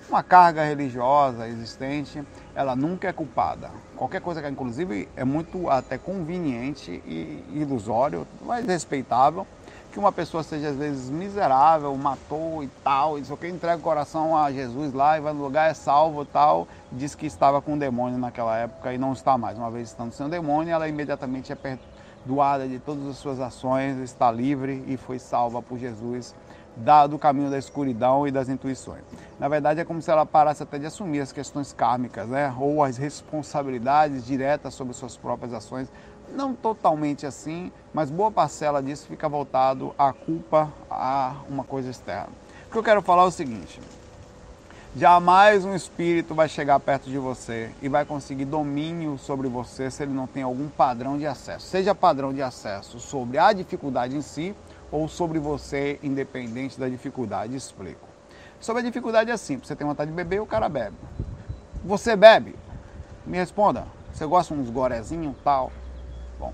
[0.09, 2.23] uma carga religiosa existente,
[2.55, 3.71] ela nunca é culpada.
[3.97, 9.47] Qualquer coisa que, inclusive, é muito até conveniente e ilusório, mas respeitável,
[9.93, 13.81] que uma pessoa seja às vezes miserável, matou e tal, e só que entrega o
[13.81, 17.61] coração a Jesus lá e vai no lugar, é salvo e tal, diz que estava
[17.61, 19.59] com um demônio naquela época e não está mais.
[19.59, 21.57] Uma vez estando sem o demônio, ela imediatamente é
[22.29, 26.35] doada de todas as suas ações, está livre e foi salva por Jesus
[27.09, 29.03] do caminho da escuridão e das intuições.
[29.37, 32.55] Na verdade, é como se ela parasse até de assumir as questões kármicas, né?
[32.57, 35.91] ou as responsabilidades diretas sobre suas próprias ações.
[36.33, 42.29] Não totalmente assim, mas boa parcela disso fica voltado à culpa, a uma coisa externa.
[42.69, 43.81] O que eu quero falar é o seguinte:
[44.97, 50.03] Jamais um espírito vai chegar perto de você e vai conseguir domínio sobre você se
[50.03, 51.67] ele não tem algum padrão de acesso.
[51.67, 54.57] Seja padrão de acesso sobre a dificuldade em si
[54.91, 57.55] ou sobre você, independente da dificuldade.
[57.55, 58.09] Explico.
[58.59, 60.97] Sobre a dificuldade é simples: você tem vontade de beber, o cara bebe.
[61.85, 62.57] Você bebe?
[63.27, 63.85] Me responda.
[64.13, 65.71] Você gosta de uns gorezinhos tal?
[66.41, 66.53] Bom,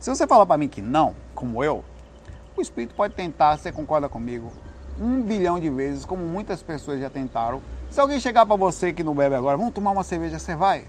[0.00, 1.84] se você falar para mim que não, como eu,
[2.56, 4.50] o espírito pode tentar, você concorda comigo,
[5.00, 7.60] um bilhão de vezes, como muitas pessoas já tentaram.
[7.90, 10.84] Se alguém chegar para você que não bebe agora, vamos tomar uma cerveja, você vai?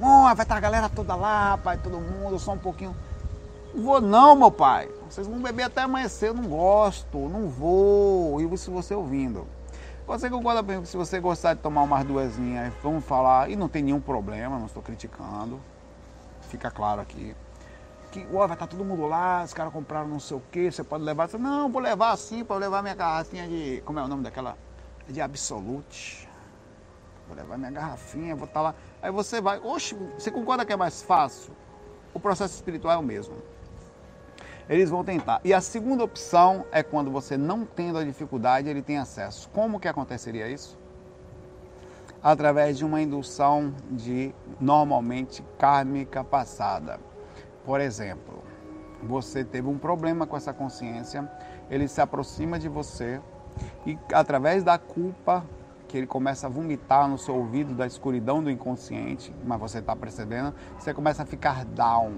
[0.00, 2.94] Oh, vai estar a galera toda lá, pai, todo mundo, só um pouquinho.
[3.74, 4.88] Não vou não, meu pai.
[5.10, 8.40] Vocês vão beber até amanhecer, eu não gosto, não vou.
[8.40, 9.46] E se você ouvindo.
[10.06, 13.82] Você concorda comigo se você gostar de tomar umas duasinhas, vamos falar, e não tem
[13.82, 15.60] nenhum problema, não estou criticando.
[16.48, 17.34] Fica claro aqui
[18.10, 20.70] que oh, vai estar tá todo mundo lá, os caras compraram não sei o que,
[20.70, 21.28] você pode levar.
[21.28, 23.82] Você, não, vou levar assim, para levar minha garrafinha de.
[23.84, 24.56] Como é o nome daquela?
[25.08, 26.28] De Absolute.
[27.26, 28.74] Vou levar minha garrafinha, vou estar tá lá.
[29.02, 29.58] Aí você vai.
[29.58, 31.52] Oxe, você concorda que é mais fácil?
[32.14, 33.36] O processo espiritual é o mesmo.
[34.68, 35.40] Eles vão tentar.
[35.44, 39.48] E a segunda opção é quando você não tendo a dificuldade, ele tem acesso.
[39.50, 40.78] Como que aconteceria isso?
[42.22, 46.98] Através de uma indução de normalmente kármica passada.
[47.68, 48.42] Por exemplo,
[49.02, 51.30] você teve um problema com essa consciência,
[51.70, 53.20] ele se aproxima de você
[53.84, 55.44] e através da culpa
[55.86, 59.94] que ele começa a vomitar no seu ouvido da escuridão do inconsciente, mas você está
[59.94, 62.14] percebendo, você começa a ficar down.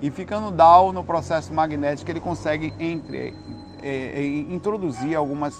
[0.00, 3.34] E ficando down no processo magnético, ele consegue entre,
[3.82, 5.54] é, é, introduzir algumas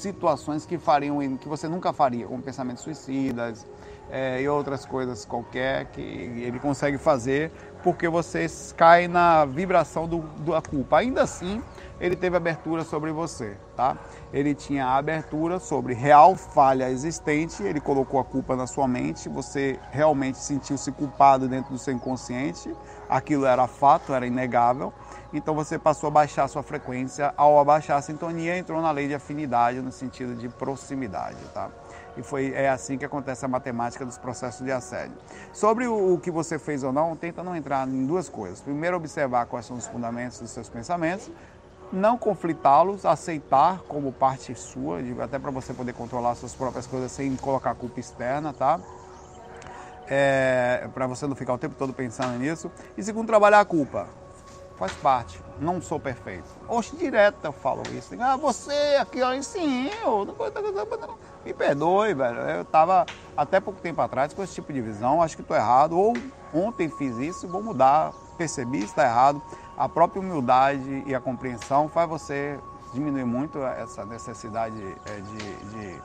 [0.00, 3.66] situações que fariam que você nunca faria, como pensamentos suicidas
[4.10, 10.20] é, e outras coisas qualquer que ele consegue fazer porque você cai na vibração do,
[10.44, 10.98] da culpa.
[10.98, 11.62] Ainda assim,
[12.00, 13.96] ele teve abertura sobre você, tá?
[14.32, 19.78] Ele tinha abertura sobre real falha existente, ele colocou a culpa na sua mente, você
[19.90, 22.74] realmente sentiu-se culpado dentro do seu inconsciente,
[23.08, 24.92] aquilo era fato, era inegável,
[25.32, 29.06] então você passou a baixar a sua frequência, ao abaixar a sintonia, entrou na lei
[29.06, 31.70] de afinidade no sentido de proximidade, tá?
[32.20, 35.16] E foi, é assim que acontece a matemática dos processos de assédio.
[35.54, 38.60] Sobre o, o que você fez ou não, tenta não entrar em duas coisas.
[38.60, 41.30] Primeiro, observar quais são os fundamentos dos seus pensamentos,
[41.90, 47.34] não conflitá-los, aceitar como parte sua, até para você poder controlar suas próprias coisas sem
[47.36, 48.78] colocar culpa externa, tá?
[50.06, 52.70] É, para você não ficar o tempo todo pensando nisso.
[52.98, 54.08] E segundo, trabalhar a culpa.
[54.76, 55.49] Faz parte.
[55.60, 56.48] Não sou perfeito.
[56.66, 58.14] Oxe, direto eu falo isso.
[58.18, 60.26] Ah, você aqui, ó, sim, eu.
[61.44, 62.38] Me perdoe, velho.
[62.38, 63.04] Eu tava
[63.36, 65.98] até pouco tempo atrás com esse tipo de visão, acho que estou errado.
[65.98, 66.14] Ou
[66.54, 68.12] ontem fiz isso, vou mudar.
[68.38, 69.42] Percebi, está errado.
[69.76, 72.58] A própria humildade e a compreensão faz você
[72.92, 76.02] diminuir muito essa necessidade é, de, de,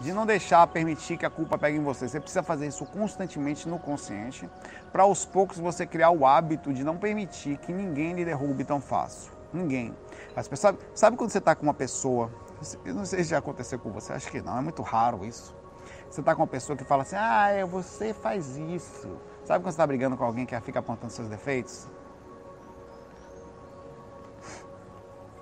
[0.00, 2.08] de não deixar permitir que a culpa pegue em você.
[2.08, 4.48] Você precisa fazer isso constantemente no consciente,
[4.92, 8.80] para aos poucos você criar o hábito de não permitir que ninguém lhe derrube tão
[8.80, 9.32] fácil.
[9.52, 9.94] Ninguém.
[10.34, 12.30] As pessoas, sabe quando você está com uma pessoa
[12.84, 15.54] eu não sei se já aconteceu com você, acho que não, é muito raro isso.
[16.08, 19.08] Você está com uma pessoa que fala assim, ah, é, você faz isso.
[19.44, 21.88] Sabe quando você está brigando com alguém que fica apontando seus defeitos?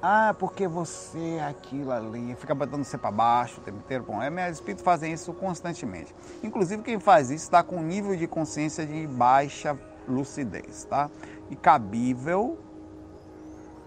[0.02, 4.04] Ah, porque você é aquilo ali, fica botando você para baixo o tempo inteiro.
[4.04, 6.14] Bom, é, meus espíritos fazem isso constantemente.
[6.42, 11.10] Inclusive, quem faz isso está com um nível de consciência de baixa lucidez, tá?
[11.50, 12.58] E cabível,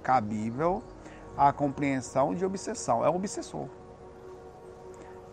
[0.03, 0.83] cabível
[1.35, 3.03] a compreensão de obsessão.
[3.03, 3.67] É um obsessor.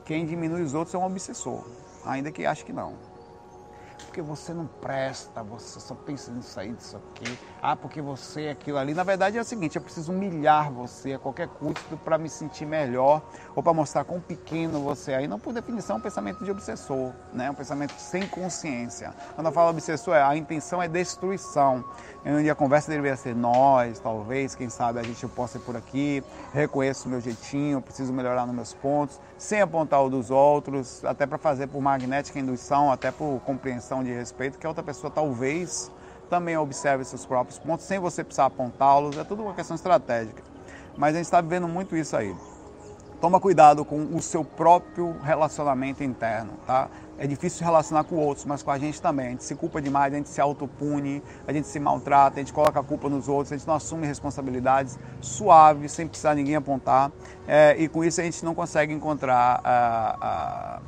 [0.07, 1.63] Quem diminui os outros é um obsessor,
[2.07, 3.10] ainda que ache que não
[4.05, 7.39] porque você não presta, você só pensa nisso aí, disso aqui.
[7.63, 8.95] Ah, porque você é aquilo ali.
[8.95, 12.67] Na verdade é o seguinte, eu preciso humilhar você a qualquer custo para me sentir
[12.67, 13.23] melhor
[13.55, 15.17] ou para mostrar quão pequeno você é.
[15.17, 17.51] Aí não por definição é um pensamento de obsessor, né?
[17.51, 19.15] um pensamento sem consciência.
[19.35, 21.85] Quando eu falo obsessor, é, a intenção é destruição.
[22.25, 26.23] Onde a conversa deveria ser nós, talvez, quem sabe a gente possa ir por aqui,
[26.53, 31.27] reconheço o meu jeitinho, preciso melhorar nos meus pontos, sem apontar o dos outros, até
[31.27, 35.91] para fazer por magnética indução, até por compreensão de respeito, que a outra pessoa talvez
[36.29, 40.43] também observe seus próprios pontos, sem você precisar apontá-los, é tudo uma questão estratégica.
[40.95, 42.37] Mas a gente está vivendo muito isso aí.
[43.21, 46.89] Toma cuidado com o seu próprio relacionamento interno, tá?
[47.19, 49.27] É difícil se relacionar com outros, mas com a gente também.
[49.27, 52.51] A gente se culpa demais, a gente se autopune, a gente se maltrata, a gente
[52.51, 57.13] coloca a culpa nos outros, a gente não assume responsabilidades suave, sem precisar ninguém apontar.
[57.47, 60.81] É, e com isso a gente não consegue encontrar ah,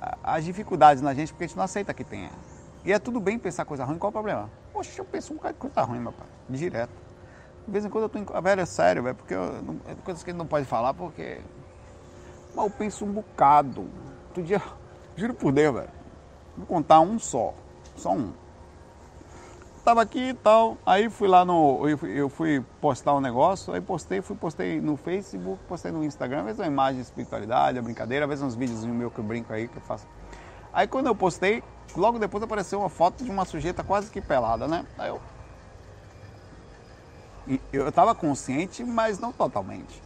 [0.00, 2.30] ah, as dificuldades na gente porque a gente não aceita que tenha.
[2.86, 4.48] E é tudo bem pensar coisa ruim, qual o problema?
[4.72, 7.11] Poxa, eu penso um bocado de coisa ruim, meu pai, direto.
[7.66, 8.24] De vez em quando eu tô em...
[8.42, 11.40] Velho, é sério, velho, porque eu, não, é coisas que ele não pode falar, porque...
[12.54, 13.86] Mas eu penso um bocado.
[14.28, 14.60] Outro dia,
[15.16, 15.90] juro por Deus, velho.
[16.56, 17.54] Vou contar um só.
[17.96, 18.32] Só um.
[19.84, 21.88] Tava aqui e tal, aí fui lá no...
[21.88, 26.04] Eu fui, eu fui postar um negócio, aí postei, fui, postei no Facebook, postei no
[26.04, 29.18] Instagram, às vezes uma imagem de espiritualidade, a brincadeira, às vezes uns vídeos meu que
[29.18, 30.06] eu brinco aí, que eu faço.
[30.72, 31.64] Aí quando eu postei,
[31.96, 34.86] logo depois apareceu uma foto de uma sujeita quase que pelada, né?
[34.96, 35.20] Aí eu,
[37.72, 40.02] eu estava consciente, mas não totalmente.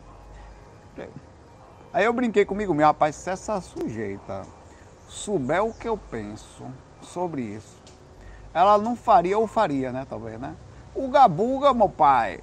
[1.92, 4.42] Aí eu brinquei comigo meu rapaz, se essa sujeita
[5.08, 6.64] souber o que eu penso
[7.02, 7.76] sobre isso,
[8.52, 10.06] ela não faria ou faria, né?
[10.08, 10.54] Talvez, né?
[10.94, 12.40] O gabuga, meu pai,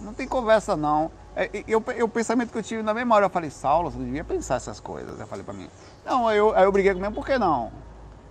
[0.00, 1.10] não tem conversa não.
[1.34, 3.98] É, eu, eu, o pensamento que eu tive na mesma hora, eu falei, Saulo, você
[3.98, 5.18] não devia pensar essas coisas.
[5.18, 5.68] Eu falei para mim.
[6.04, 7.72] Não, aí eu, aí eu briguei comigo, por que não?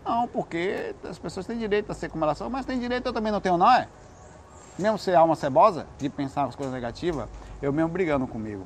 [0.06, 3.13] Não, porque as pessoas têm direito a ser como elas são, mas tem direito, eu
[3.13, 3.88] também não tenho, não é?
[4.82, 7.28] Mesmo ser alma cebosa, de pensar as coisas negativas,
[7.62, 8.65] eu mesmo brigando comigo.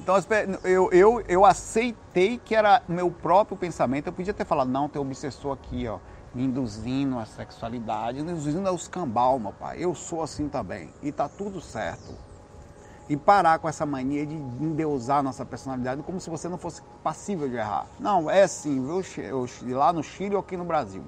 [0.00, 0.16] Então
[0.64, 4.08] eu, eu, eu aceitei que era meu próprio pensamento.
[4.08, 5.98] Eu podia ter falado, não, tem um obsessor aqui, ó,
[6.34, 9.76] me induzindo a sexualidade, induzindo ao escambau, meu pai.
[9.78, 10.90] Eu sou assim também.
[11.02, 12.14] E tá tudo certo.
[13.08, 17.48] E parar com essa mania de endeusar nossa personalidade como se você não fosse passível
[17.48, 17.86] de errar.
[18.00, 19.76] Não, é assim, viu?
[19.76, 21.04] Lá no Chile ou aqui no Brasil.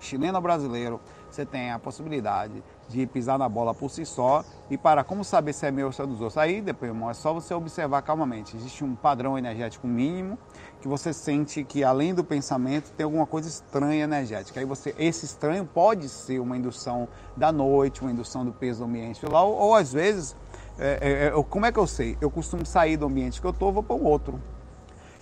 [0.00, 5.04] Chileno brasileiro, você tem a possibilidade de pisar na bola por si só e para
[5.04, 6.38] como saber se é meu ou se é dos outros.
[6.38, 8.56] Aí, depois, irmão, é só você observar calmamente.
[8.56, 10.38] Existe um padrão energético mínimo
[10.80, 14.60] que você sente que além do pensamento tem alguma coisa estranha energética.
[14.60, 18.84] Aí você, esse estranho pode ser uma indução da noite, uma indução do peso do
[18.86, 20.36] ambiente lá, ou, ou às vezes,
[20.78, 22.16] é, é, é como é que eu sei?
[22.20, 24.40] Eu costumo sair do ambiente que eu estou, vou para um outro.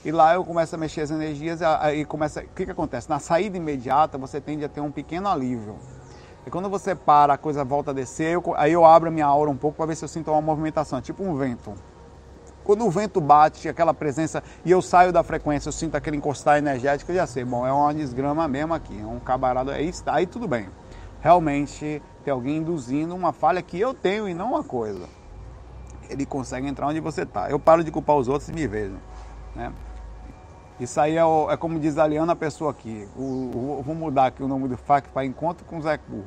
[0.07, 2.38] E lá eu começo a mexer as energias, aí começa.
[2.38, 3.11] O que, que acontece?
[3.11, 5.75] Na saída imediata você tende a ter um pequeno alívio.
[6.47, 9.27] E quando você para, a coisa volta a descer, eu, aí eu abro a minha
[9.27, 11.75] aura um pouco para ver se eu sinto uma movimentação, tipo um vento.
[12.62, 16.59] Quando o vento bate, aquela presença, e eu saio da frequência, eu sinto aquele encostar
[16.59, 20.25] energético, eu já sei, bom, é uma desgrama mesmo aqui, é um cabarado, aí, aí
[20.25, 20.69] tudo bem.
[21.21, 25.09] Realmente tem alguém induzindo uma falha que eu tenho e não uma coisa.
[26.09, 27.51] Ele consegue entrar onde você está.
[27.51, 28.95] Eu paro de culpar os outros e me vejo.
[29.53, 29.73] Né?
[30.79, 33.09] Isso aí é, o, é, como diz a Liana, a pessoa aqui.
[33.17, 36.23] O, o, vou mudar aqui o nome do FAC para Encontro com o Zé Cu.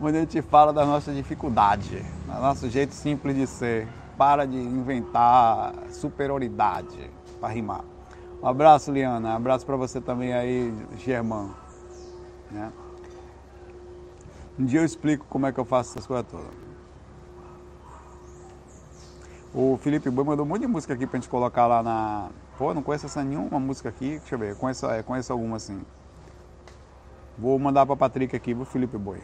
[0.00, 3.88] Onde a gente fala da nossa dificuldade, do nosso jeito simples de ser.
[4.16, 7.82] Para de inventar superioridade para rimar.
[8.42, 9.30] Um abraço, Liana.
[9.30, 11.50] Um abraço para você também aí, Germán.
[12.50, 12.70] Né?
[14.58, 16.46] Um dia eu explico como é que eu faço essas coisas todas.
[19.54, 22.28] O Felipe Boi mandou um monte de música aqui pra gente colocar lá na,
[22.60, 24.18] Pô, não conheço essa nenhuma música aqui.
[24.18, 25.80] Deixa eu ver, conheço, é, conheço alguma assim.
[27.38, 29.22] Vou mandar para Patrick aqui, pro Felipe Boi.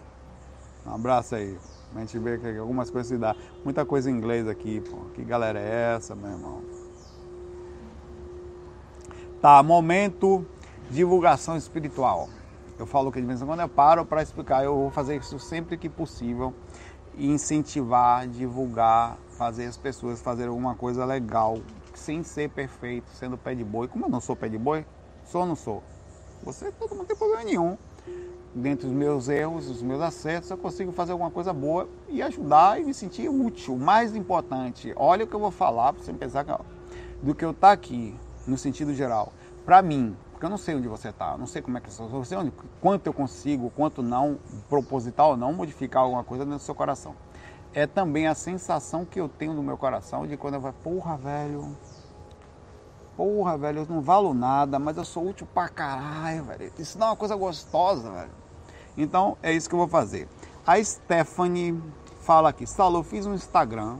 [0.87, 1.59] Um abraço aí.
[1.95, 3.37] A gente vê que algumas coisas se dá.
[3.62, 4.97] Muita coisa em inglês aqui, pô.
[5.14, 6.62] Que galera é essa, meu irmão?
[9.43, 10.47] Tá, momento
[10.91, 12.30] divulgação espiritual.
[12.78, 14.64] Eu falo que de vez em quando eu paro para explicar.
[14.64, 16.55] Eu vou fazer isso sempre que possível.
[17.18, 21.59] Incentivar, divulgar, fazer as pessoas fazerem alguma coisa legal
[21.97, 23.88] sem ser perfeito, sendo pé de boi.
[23.88, 24.84] Como eu não sou pé de boi,
[25.24, 25.82] sou ou não sou?
[26.42, 27.76] Você, todo mundo tem problema nenhum.
[28.55, 32.80] Dentro dos meus erros, dos meus acertos, eu consigo fazer alguma coisa boa e ajudar
[32.80, 33.74] e me sentir útil.
[33.74, 36.61] O mais importante, olha o que eu vou falar para você pensar que, ó,
[37.22, 38.14] do que eu estar tá aqui,
[38.47, 39.32] no sentido geral.
[39.64, 42.24] Para mim, porque eu não sei onde você está, não sei como é que eu
[42.24, 44.38] sei onde, quanto eu consigo, quanto não,
[44.68, 47.14] proposital ou não, modificar alguma coisa dentro do seu coração.
[47.77, 51.14] É também a sensação que eu tenho no meu coração de quando eu falo, porra,
[51.18, 51.77] velho,
[53.14, 56.72] porra, velho, eu não valo nada, mas eu sou útil pra caralho, velho.
[56.79, 58.31] Isso dá uma coisa gostosa, velho.
[58.97, 60.27] Então, é isso que eu vou fazer.
[60.66, 61.79] A Stephanie
[62.22, 63.99] fala aqui, eu fiz um Instagram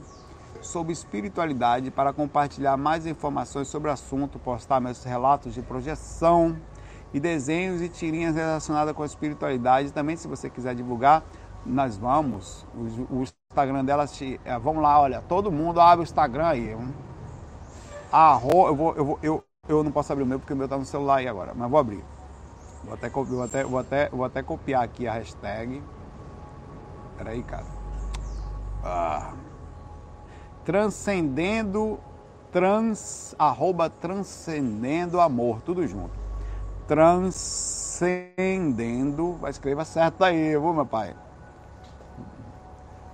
[0.59, 6.57] sobre espiritualidade para compartilhar mais informações sobre o assunto, postar meus relatos de projeção
[7.13, 9.93] e desenhos e tirinhas relacionadas com a espiritualidade.
[9.93, 11.23] Também, se você quiser divulgar,
[11.63, 12.65] nós vamos.
[12.73, 13.23] O, o
[13.61, 14.05] Instagram dela,
[14.45, 16.77] é, vamos lá, olha, todo mundo abre o Instagram aí.
[18.11, 20.65] Arro, eu, vou, eu, vou, eu, eu não posso abrir o meu porque o meu
[20.65, 22.03] está no celular aí agora, mas vou abrir.
[22.83, 25.81] Vou até, vou até, vou até, vou até copiar aqui a hashtag.
[27.17, 27.65] Peraí, cara.
[28.83, 29.33] Ah
[30.67, 31.97] transcendendo,
[32.51, 36.11] trans, arroba transcendendo amor, tudo junto.
[36.85, 41.15] Transcendendo, vai escreva certo aí, viu meu pai?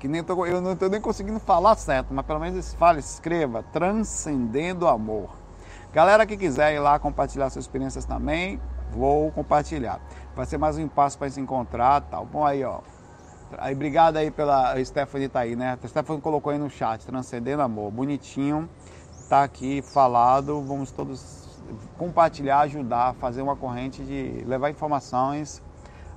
[0.04, 3.64] Que nem tô, eu não estou nem conseguindo falar certo, mas pelo menos fale, escreva,
[3.72, 5.30] transcendendo amor.
[5.94, 8.60] Galera que quiser ir lá compartilhar suas experiências também,
[8.92, 10.02] vou compartilhar.
[10.36, 12.26] Vai ser mais um passo para se encontrar, tal.
[12.26, 12.82] Bom aí, ó.
[13.58, 15.80] Aí, obrigado aí pela Stephanie tá aí, né?
[15.82, 18.70] A Stephanie colocou aí no chat, Transcendendo Amor, bonitinho,
[19.30, 21.48] tá aqui falado, vamos todos
[21.98, 25.64] compartilhar, ajudar, fazer uma corrente de levar informações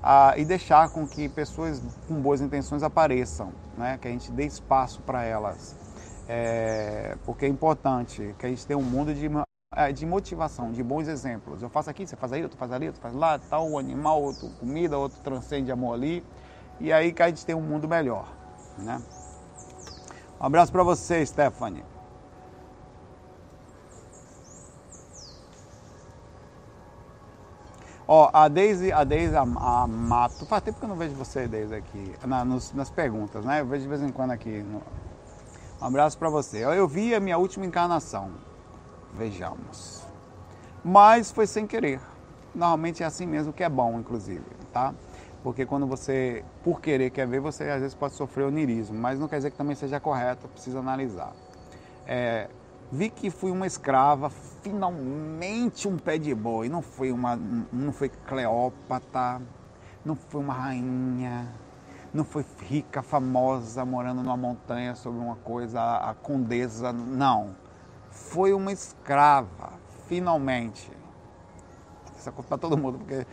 [0.08, 3.98] ah, e deixar com que pessoas com boas intenções apareçam, né?
[4.00, 5.74] Que a gente dê espaço para elas,
[6.28, 9.28] é, porque é importante que a gente tenha um mundo de
[9.74, 11.60] é, de motivação, de bons exemplos.
[11.60, 14.48] Eu faço aqui, você faz aí, outro faz ali, outro faz lá, tal animal, outro
[14.60, 16.24] comida, outro transcende amor ali
[16.78, 18.32] e aí que a gente tem um mundo melhor.
[18.78, 19.02] Né?
[20.40, 21.82] Um abraço para você, Stephanie.
[28.08, 31.48] Ó, a Deise, a Deise a, a Mato, faz tempo que eu não vejo você,
[31.48, 33.60] Deise, aqui, na, nos, nas perguntas, né?
[33.60, 34.62] Eu vejo de vez em quando aqui.
[34.62, 34.82] No...
[35.80, 36.64] Um abraço para você.
[36.64, 38.30] Eu vi a minha última encarnação.
[39.14, 40.02] Vejamos.
[40.84, 42.00] Mas foi sem querer.
[42.54, 44.94] Normalmente é assim mesmo, que é bom, inclusive, tá?
[45.46, 49.28] porque quando você, por querer, quer ver, você às vezes pode sofrer onirismo, mas não
[49.28, 51.32] quer dizer que também seja correto, precisa analisar.
[52.04, 52.48] É,
[52.90, 54.30] vi que fui uma escrava,
[54.62, 57.36] finalmente um pé de boi, não foi uma,
[57.72, 59.40] não foi Cleópatra,
[60.04, 61.48] não foi uma rainha,
[62.12, 67.54] não foi rica, famosa, morando numa montanha sobre uma coisa, a condesa, não.
[68.10, 69.72] Foi uma escrava,
[70.08, 70.90] finalmente.
[72.16, 73.26] Isso é para todo mundo, porque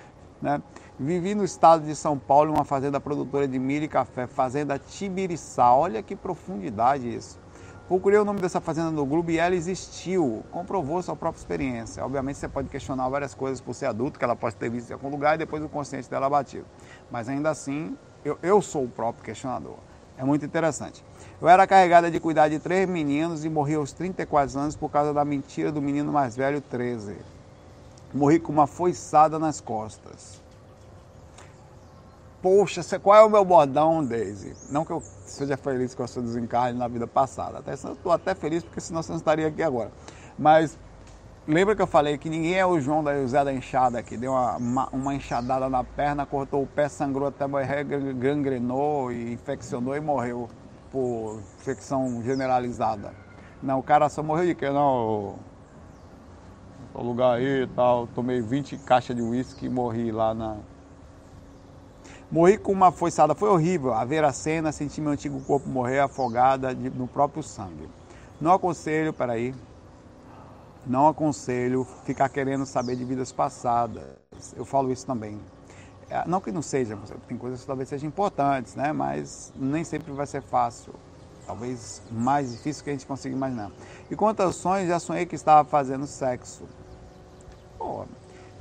[0.43, 0.61] né?
[0.99, 4.77] Vivi no estado de São Paulo, em uma fazenda produtora de milho e café, Fazenda
[4.77, 5.73] Tibiriçá.
[5.73, 7.39] Olha que profundidade isso.
[7.87, 12.03] Procurei o nome dessa fazenda no Globo e ela existiu, comprovou sua própria experiência.
[12.03, 14.93] Obviamente você pode questionar várias coisas por ser adulto, que ela pode ter visto em
[14.93, 16.65] algum lugar e depois o consciente dela batido.
[17.11, 19.75] Mas ainda assim, eu, eu sou o próprio questionador.
[20.17, 21.03] É muito interessante.
[21.41, 25.13] Eu era carregada de cuidar de três meninos e morri aos 34 anos por causa
[25.13, 27.17] da mentira do menino mais velho, 13.
[28.13, 30.42] Morri com uma foiçada nas costas.
[32.43, 34.53] Poxa, qual é o meu bordão, Daisy?
[34.69, 37.59] Não que eu seja feliz com a sua desencarne na vida passada.
[37.59, 39.93] Até estou até feliz porque senão você não estaria aqui agora.
[40.37, 40.77] Mas
[41.47, 44.33] lembra que eu falei que ninguém é o João da José da enxada que deu
[44.33, 49.95] uma, uma, uma, enxadada na perna, cortou o pé, sangrou até morrer, gangrenou e infeccionou
[49.95, 50.49] e morreu
[50.91, 53.13] por infecção generalizada.
[53.61, 54.69] Não, o cara só morreu de quê?
[54.69, 55.39] Não,
[56.93, 58.05] o lugar aí e tal.
[58.07, 60.57] Tomei 20 caixas de uísque e morri lá na.
[62.33, 63.93] Morri com uma foiçada, foi horrível.
[63.93, 67.87] A ver a cena, senti meu antigo corpo morrer afogada de, no próprio sangue.
[68.41, 69.53] Não aconselho, peraí.
[70.83, 74.03] Não aconselho ficar querendo saber de vidas passadas.
[74.55, 75.39] Eu falo isso também.
[76.09, 78.91] É, não que não seja, tem coisas que talvez sejam importantes, né?
[78.91, 80.91] Mas nem sempre vai ser fácil
[81.45, 83.69] talvez mais difícil que a gente consiga imaginar.
[84.09, 86.63] E quanto aos sonhos, já sonhei que estava fazendo sexo.
[87.77, 88.05] Pô,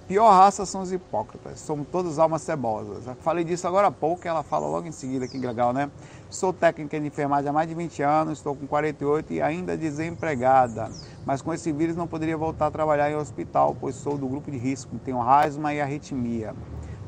[0.06, 3.04] pior raça são os hipócritas, somos todos almas cebosas.
[3.20, 5.90] Falei disso agora há pouco, ela fala logo em seguida, que legal, né?
[6.30, 10.90] Sou técnica de enfermagem há mais de 20 anos, estou com 48 e ainda desempregada.
[11.24, 14.50] Mas com esse vírus não poderia voltar a trabalhar em hospital, pois sou do grupo
[14.50, 16.54] de risco, tenho asma e arritmia.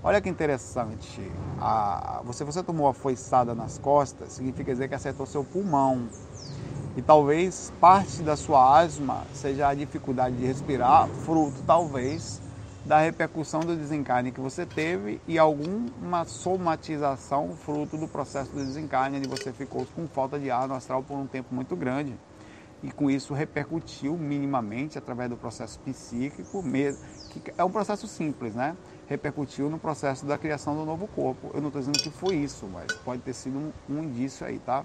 [0.02, 1.22] Olha que interessante.
[1.58, 6.06] A, você, você tomou a foiçada nas costas, significa dizer que acertou seu pulmão.
[6.96, 12.43] E talvez parte da sua asma seja a dificuldade de respirar, fruto talvez
[12.84, 19.18] da repercussão do desencarne que você teve e alguma somatização fruto do processo do desencarne,
[19.18, 22.14] onde você ficou com falta de ar no astral por um tempo muito grande.
[22.82, 26.62] E com isso repercutiu minimamente através do processo psíquico,
[27.30, 28.76] que é um processo simples, né?
[29.06, 31.50] Repercutiu no processo da criação do novo corpo.
[31.54, 34.58] Eu não estou dizendo que foi isso, mas pode ter sido um, um indício aí,
[34.58, 34.84] tá?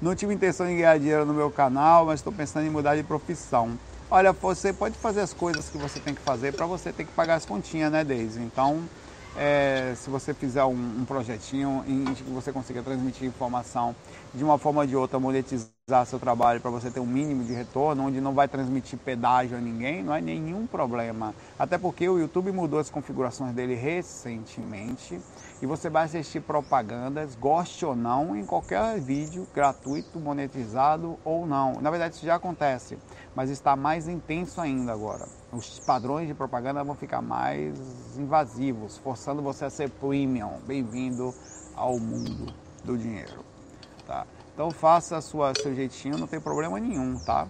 [0.00, 3.02] Não tive intenção de ganhar dinheiro no meu canal, mas estou pensando em mudar de
[3.02, 3.76] profissão.
[4.10, 7.12] Olha, você pode fazer as coisas que você tem que fazer para você ter que
[7.12, 8.42] pagar as continhas, né, Deise?
[8.42, 8.90] Então,
[9.36, 13.94] é, se você fizer um, um projetinho em que você consiga transmitir informação
[14.34, 15.68] de uma forma ou de outra, monetizar
[16.04, 19.60] seu trabalho para você ter um mínimo de retorno, onde não vai transmitir pedágio a
[19.60, 21.34] ninguém, não é nenhum problema.
[21.58, 25.20] Até porque o YouTube mudou as configurações dele recentemente
[25.60, 31.80] e você vai assistir propagandas, goste ou não, em qualquer vídeo gratuito, monetizado ou não.
[31.80, 32.96] Na verdade, isso já acontece
[33.34, 35.26] mas está mais intenso ainda agora.
[35.52, 37.78] Os padrões de propaganda vão ficar mais
[38.16, 40.58] invasivos, forçando você a ser premium.
[40.66, 41.34] Bem-vindo
[41.74, 42.52] ao mundo
[42.84, 43.44] do dinheiro.
[44.06, 44.26] Tá?
[44.60, 47.48] Então faça a sua, seu jeitinho, não tem problema nenhum, tá?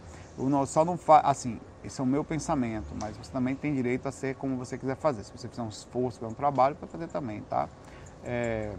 [0.64, 4.12] Só não faz assim, esse é o meu pensamento, mas você também tem direito a
[4.12, 5.24] ser como você quiser fazer.
[5.24, 7.68] Se você fizer um esforço, fizer um trabalho, para fazer também, tá?
[8.22, 8.70] É,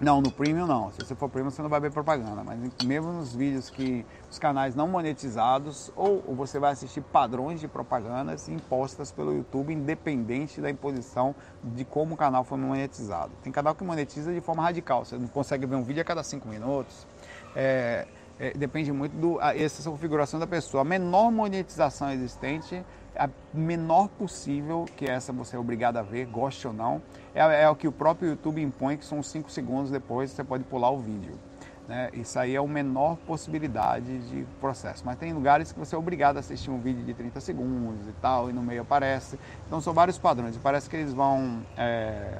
[0.00, 0.90] não, no Premium não.
[0.90, 2.42] Se você for Premium, você não vai ver propaganda.
[2.42, 7.60] Mas mesmo nos vídeos que os canais não monetizados, ou, ou você vai assistir padrões
[7.60, 13.32] de propagandas impostas pelo YouTube, independente da imposição de como o canal foi monetizado.
[13.42, 15.04] Tem canal que monetiza de forma radical.
[15.04, 17.06] Você não consegue ver um vídeo a cada cinco minutos.
[17.54, 18.06] É,
[18.38, 20.80] é, depende muito do essa configuração da pessoa.
[20.80, 22.84] A menor monetização existente
[23.16, 27.00] a menor possível, que essa você é obrigado a ver, goste ou não,
[27.34, 30.64] é, é o que o próprio YouTube impõe, que são 5 segundos depois você pode
[30.64, 31.38] pular o vídeo.
[31.86, 32.10] Né?
[32.14, 35.02] Isso aí é a menor possibilidade de processo.
[35.04, 38.12] Mas tem lugares que você é obrigado a assistir um vídeo de 30 segundos e
[38.22, 39.38] tal, e no meio aparece.
[39.66, 40.56] Então são vários padrões.
[40.56, 42.38] E parece que eles vão é,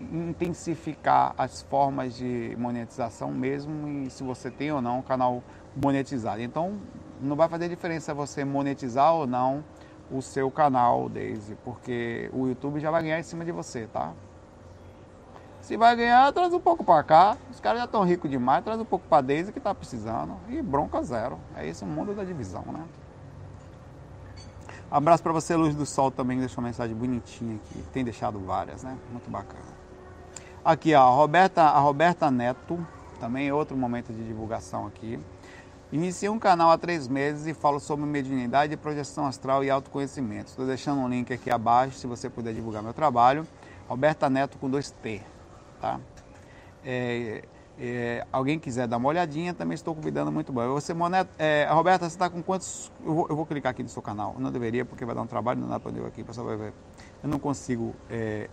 [0.00, 5.42] intensificar as formas de monetização mesmo se você tem ou não um canal
[5.76, 6.40] monetizado.
[6.40, 6.78] Então
[7.20, 9.62] não vai fazer diferença você monetizar ou não
[10.10, 14.12] o seu canal, Daisy, porque o YouTube já vai ganhar em cima de você, tá?
[15.60, 17.36] Se vai ganhar, traz um pouco para cá.
[17.50, 20.36] Os caras já estão ricos demais, traz um pouco para Daisy que tá precisando.
[20.48, 21.38] E bronca zero.
[21.54, 22.84] É esse o mundo da divisão, né?
[24.90, 27.84] Abraço para você, Luz do Sol, também deixou uma mensagem bonitinha aqui.
[27.92, 28.96] Tem deixado várias, né?
[29.12, 29.76] Muito bacana.
[30.64, 32.86] Aqui, ó, a Roberta, a Roberta Neto,
[33.20, 35.20] também outro momento de divulgação aqui.
[35.92, 40.48] Iniciei um canal há três meses e falo sobre mediunidade, projeção astral e autoconhecimento.
[40.48, 43.46] Estou deixando um link aqui abaixo, se você puder divulgar meu trabalho.
[43.88, 45.22] Roberta Neto com dois T,
[45.80, 45.98] tá?
[46.84, 47.42] É,
[47.78, 50.66] é, alguém quiser dar uma olhadinha, também estou convidando muito bom.
[50.74, 50.92] Você,
[51.38, 52.92] é, Roberta, você está com quantos...
[53.04, 54.34] Eu vou, eu vou, clicar aqui no seu canal.
[54.34, 56.56] Eu não deveria, porque vai dar um trabalho, não dá para eu aqui, pessoal vai
[56.56, 56.72] ver.
[57.22, 57.94] Eu não consigo...
[58.10, 58.48] É,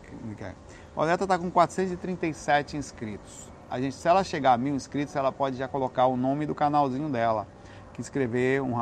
[0.96, 5.58] Roberta está com 437 inscritos a gente, se ela chegar a mil inscritos, ela pode
[5.58, 7.48] já colocar o nome do canalzinho dela,
[7.94, 8.76] que escrever um,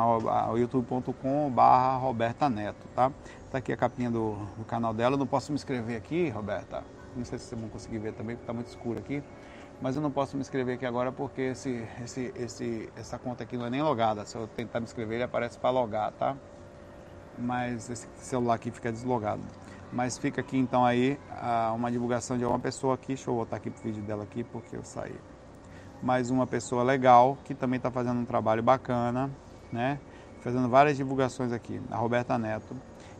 [0.56, 3.10] youtube.com barra Roberta Neto, tá?
[3.50, 6.84] Tá aqui a capinha do, do, canal dela, eu não posso me inscrever aqui, Roberta,
[7.16, 9.22] não sei se vocês vão conseguir ver também, porque tá muito escuro aqui,
[9.80, 13.56] mas eu não posso me inscrever aqui agora porque esse, esse, esse, essa conta aqui
[13.56, 16.36] não é nem logada, se eu tentar me inscrever ele aparece para logar, tá?
[17.38, 19.42] Mas esse celular aqui fica deslogado.
[19.92, 21.18] Mas fica aqui então aí
[21.74, 23.08] uma divulgação de uma pessoa aqui.
[23.08, 25.14] Deixa eu voltar aqui pro vídeo dela aqui porque eu saí.
[26.02, 29.30] Mais uma pessoa legal que também está fazendo um trabalho bacana,
[29.72, 30.00] né?
[30.40, 32.76] Fazendo várias divulgações aqui, a Roberta Neto.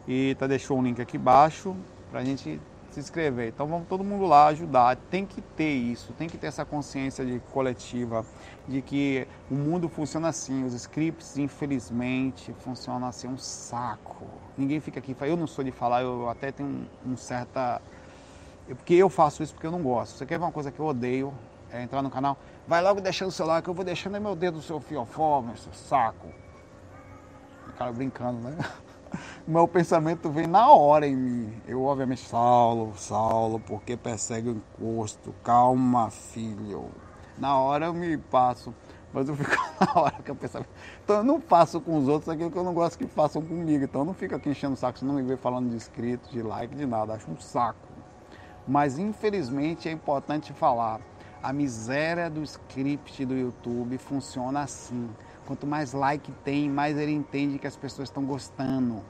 [0.07, 1.77] E tá deixou um link aqui embaixo
[2.11, 2.61] para a gente
[2.95, 3.49] se inscrever.
[3.49, 4.97] Então vamos todo mundo lá ajudar.
[5.11, 8.25] Tem que ter isso, tem que ter essa consciência de coletiva
[8.69, 10.65] de que o mundo funciona assim.
[10.65, 14.27] Os scripts, infelizmente, funcionam assim um saco.
[14.57, 17.81] Ninguém fica aqui, eu não sou de falar, eu até tenho um, um certa
[18.69, 20.17] porque eu faço isso porque eu não gosto.
[20.17, 21.35] Você quer ver uma coisa que eu odeio?
[21.71, 22.39] É entrar no canal,
[22.69, 25.57] vai logo deixando o celular que eu vou deixando meu dedo no seu fiofó, meu
[25.57, 26.29] saco.
[27.69, 28.57] O cara brincando, né?
[29.47, 31.63] meu pensamento vem na hora em mim.
[31.67, 35.35] Eu, obviamente, Saulo, Saulo, porque persegue o encosto?
[35.43, 36.87] Calma, filho.
[37.39, 38.73] Na hora eu me passo,
[39.13, 39.51] mas eu fico
[39.81, 40.65] na hora que eu penso.
[41.03, 43.85] Então eu não faço com os outros aquilo que eu não gosto que façam comigo.
[43.85, 46.31] Então eu não fico aqui enchendo o saco, se não me ver falando de inscritos,
[46.31, 47.15] de like, de nada.
[47.15, 47.89] Acho um saco.
[48.67, 51.01] Mas infelizmente é importante falar.
[51.43, 55.11] A miséria do script do YouTube funciona assim.
[55.47, 59.03] Quanto mais like tem, mais ele entende que as pessoas estão gostando.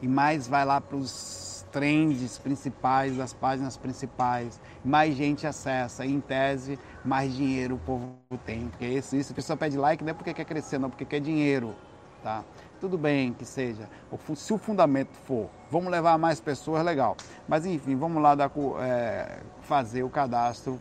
[0.00, 6.12] E mais vai lá para os trends principais, das páginas principais, mais gente acessa, e,
[6.12, 8.68] em tese, mais dinheiro o povo tem.
[8.68, 11.20] Porque isso, isso, a pessoa pede like não é porque quer crescer, não, porque quer
[11.20, 11.74] dinheiro.
[12.22, 12.42] Tá?
[12.80, 13.88] Tudo bem que seja.
[14.34, 17.16] Se o fundamento for, vamos levar mais pessoas, legal.
[17.46, 18.50] Mas enfim, vamos lá dar,
[18.80, 20.80] é, fazer o cadastro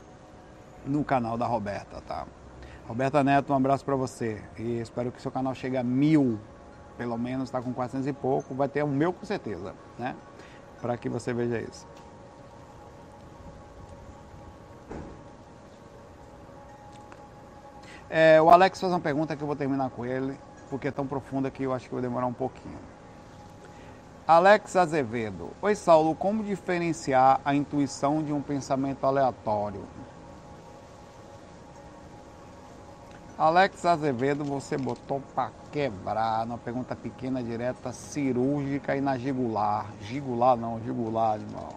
[0.86, 2.26] no canal da Roberta, tá?
[2.88, 4.40] Roberta Neto, um abraço para você.
[4.58, 6.40] E espero que seu canal chegue a mil,
[6.98, 8.54] pelo menos, está com 400 e pouco.
[8.54, 10.16] Vai ter o meu com certeza, né?
[10.82, 11.88] Para que você veja isso.
[18.08, 20.38] É, o Alex faz uma pergunta que eu vou terminar com ele,
[20.70, 22.78] porque é tão profunda que eu acho que vai demorar um pouquinho.
[24.28, 25.50] Alex Azevedo.
[25.60, 29.84] Oi, Saulo, como diferenciar a intuição de um pensamento aleatório?
[33.38, 39.92] Alex Azevedo, você botou para quebrar, uma pergunta pequena, direta, cirúrgica e na gigular.
[40.00, 41.76] Gigular não, gigular, animal.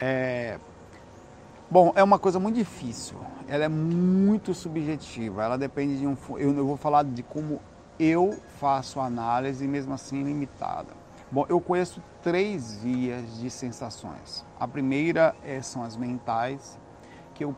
[0.00, 0.58] É...
[1.70, 3.18] Bom, é uma coisa muito difícil.
[3.46, 5.44] Ela é muito subjetiva.
[5.44, 6.16] Ela depende de um.
[6.38, 7.60] Eu vou falar de como
[8.00, 10.88] eu faço análise, mesmo assim limitada.
[11.30, 14.42] Bom, eu conheço três vias de sensações.
[14.58, 16.78] A primeira é, são as mentais,
[17.34, 17.54] que eu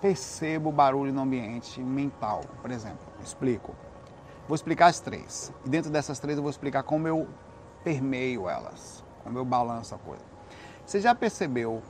[0.00, 3.06] percebo barulho no ambiente mental, por exemplo.
[3.22, 3.74] Explico.
[4.46, 5.52] Vou explicar as três.
[5.64, 7.28] E dentro dessas três eu vou explicar como eu
[7.84, 10.22] permeio elas, como eu balanço a coisa.
[10.84, 11.82] Você já percebeu?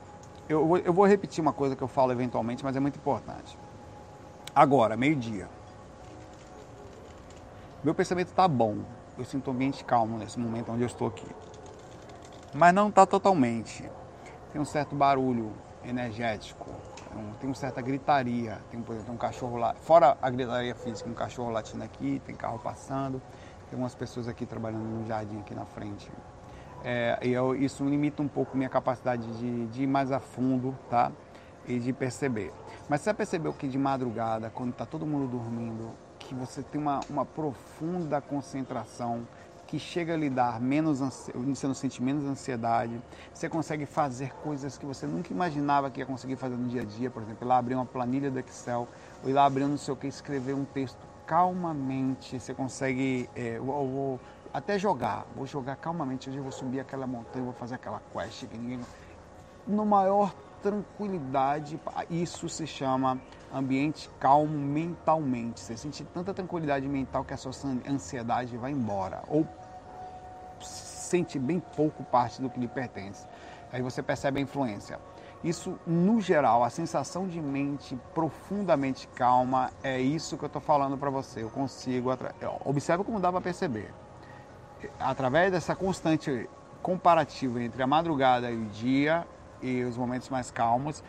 [0.47, 3.57] Eu, eu vou repetir uma coisa que eu falo eventualmente, mas é muito importante.
[4.53, 5.47] Agora, meio-dia.
[7.83, 8.79] Meu pensamento está bom.
[9.17, 11.27] Eu sinto um ambiente calmo nesse momento onde eu estou aqui.
[12.53, 13.89] Mas não está totalmente.
[14.51, 15.53] Tem um certo barulho
[15.83, 16.69] energético,
[17.39, 18.59] tem uma certa gritaria.
[18.71, 22.35] Tem, por exemplo, um cachorro lá, fora a gritaria física, um cachorro latindo aqui, tem
[22.35, 23.21] carro passando,
[23.69, 26.11] tem umas pessoas aqui trabalhando no jardim aqui na frente.
[26.83, 30.77] É, e eu, isso limita um pouco minha capacidade de, de ir mais a fundo,
[30.89, 31.11] tá?
[31.67, 32.53] E de perceber.
[32.87, 36.99] Mas você percebeu que de madrugada, quando está todo mundo dormindo, que você tem uma,
[37.09, 39.27] uma profunda concentração
[39.69, 42.99] que chega a lhe dar menos, você não sente menos ansiedade,
[43.31, 46.85] você consegue fazer coisas que você nunca imaginava que ia conseguir fazer no dia a
[46.85, 48.87] dia, por exemplo, ir lá abrir uma planilha do Excel,
[49.23, 50.97] ou ir lá abrir não sei o que, escrever um texto
[51.27, 54.19] calmamente, você consegue, é, eu, vou
[54.51, 58.47] até jogar, vou jogar calmamente, hoje eu vou subir aquela montanha, vou fazer aquela quest
[58.47, 58.79] que ninguém...
[59.67, 61.79] No maior tranquilidade,
[62.09, 63.19] isso se chama
[63.53, 65.59] ambiente calmo mentalmente.
[65.59, 67.51] Você sente tanta tranquilidade mental que a sua
[67.87, 69.23] ansiedade vai embora.
[69.27, 69.47] Ou
[70.61, 73.25] sente bem pouco parte do que lhe pertence.
[73.71, 74.99] Aí você percebe a influência.
[75.43, 80.97] Isso, no geral, a sensação de mente profundamente calma, é isso que eu estou falando
[80.97, 81.43] para você.
[81.43, 82.09] Eu consigo.
[82.65, 83.93] Observe como dá para perceber.
[84.99, 86.49] Através dessa constante
[86.81, 89.25] comparativa entre a madrugada e o dia
[89.61, 91.03] e os momentos mais calmos,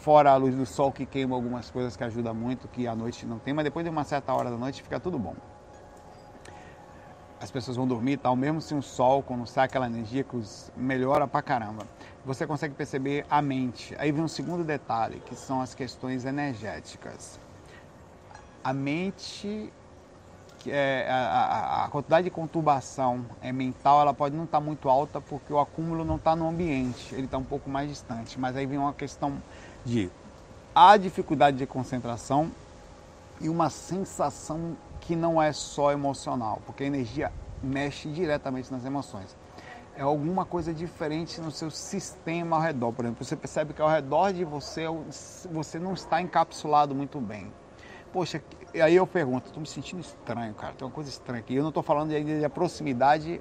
[0.00, 3.26] fora a luz do sol que queima algumas coisas que ajuda muito, que à noite
[3.26, 5.34] não tem, mas depois de uma certa hora da noite fica tudo bom.
[7.40, 10.36] As pessoas vão dormir e tal, mesmo sem o sol, quando sai aquela energia que
[10.36, 11.86] os melhora pra caramba.
[12.24, 13.94] Você consegue perceber a mente.
[13.98, 17.38] Aí vem um segundo detalhe, que são as questões energéticas.
[18.64, 19.70] A mente
[20.70, 25.20] é, a, a, quantidade de conturbação é, mental ela pode não estar tá muito alta
[25.20, 28.38] porque o acúmulo não está no ambiente, ele está um pouco mais distante.
[28.38, 29.40] Mas aí vem uma questão
[29.84, 30.10] de
[30.74, 32.50] a dificuldade de concentração
[33.40, 39.36] e uma sensação que não é só emocional, porque a energia mexe diretamente nas emoções.
[39.96, 42.92] É alguma coisa diferente no seu sistema ao redor.
[42.92, 44.84] Por exemplo, você percebe que ao redor de você
[45.50, 47.50] você não está encapsulado muito bem.
[48.12, 48.42] Poxa,
[48.82, 51.54] aí eu pergunto, estou me sentindo estranho, cara, tem uma coisa estranha aqui.
[51.54, 53.40] Eu não estou falando de, de proximidade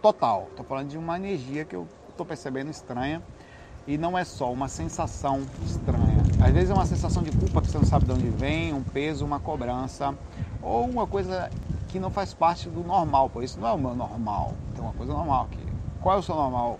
[0.00, 3.22] total, estou falando de uma energia que eu estou percebendo estranha
[3.86, 6.22] e não é só uma sensação estranha.
[6.44, 8.82] Às vezes é uma sensação de culpa que você não sabe de onde vem, um
[8.82, 10.14] peso, uma cobrança,
[10.60, 11.50] ou uma coisa
[11.88, 14.94] que não faz parte do normal, por isso não é o meu normal, tem uma
[14.94, 15.66] coisa normal aqui.
[16.00, 16.78] Qual é o seu normal?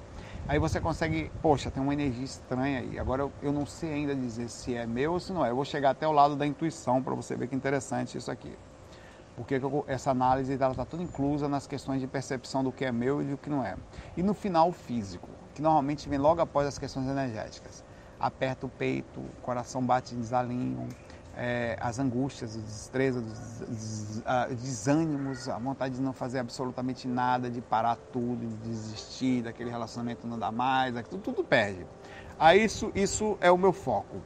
[0.48, 2.98] Aí você consegue, poxa, tem uma energia estranha aí.
[2.98, 5.50] Agora eu, eu não sei ainda dizer se é meu ou se não é.
[5.50, 8.52] Eu vou chegar até o lado da intuição para você ver que interessante isso aqui.
[9.36, 13.24] Porque essa análise está tudo inclusa nas questões de percepção do que é meu e
[13.24, 13.76] do que não é.
[14.16, 17.84] E no final, o físico que normalmente vem logo após as questões energéticas.
[18.18, 20.88] Aperta o peito, o coração bate em desalinho,
[21.36, 23.24] é, as angústias, os destrezas,
[23.68, 29.42] os uh, desânimos, a vontade de não fazer absolutamente nada, de parar tudo, de desistir
[29.42, 31.86] daquele relacionamento não dá mais, tudo, tudo perde.
[32.38, 34.16] Aí isso, isso é o meu foco.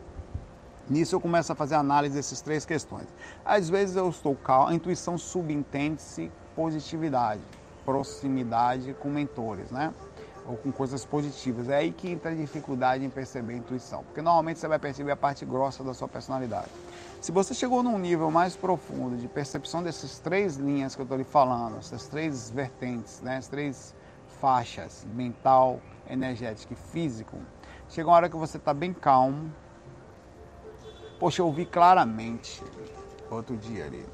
[0.88, 3.06] Nisso eu começo a fazer análise dessas três questões.
[3.44, 7.40] Às vezes eu estou calmo, a intuição subentende-se positividade,
[7.84, 9.92] proximidade com mentores, né?
[10.46, 11.68] ou com coisas positivas.
[11.68, 15.10] É aí que entra a dificuldade em perceber a intuição, porque normalmente você vai perceber
[15.10, 16.70] a parte grossa da sua personalidade.
[17.26, 21.18] Se você chegou num nível mais profundo de percepção dessas três linhas que eu estou
[21.18, 23.92] lhe falando, essas três vertentes, né, as três
[24.40, 27.36] faixas, mental, energético e físico,
[27.88, 29.52] chega uma hora que você está bem calmo.
[31.18, 32.62] Poxa, eu vi claramente
[33.28, 34.06] outro dia ali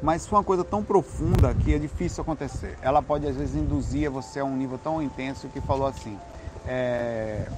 [0.00, 2.78] mas foi uma coisa tão profunda que é difícil acontecer.
[2.80, 6.18] Ela pode às vezes induzir você a um nível tão intenso que falou assim.
[6.66, 7.50] É...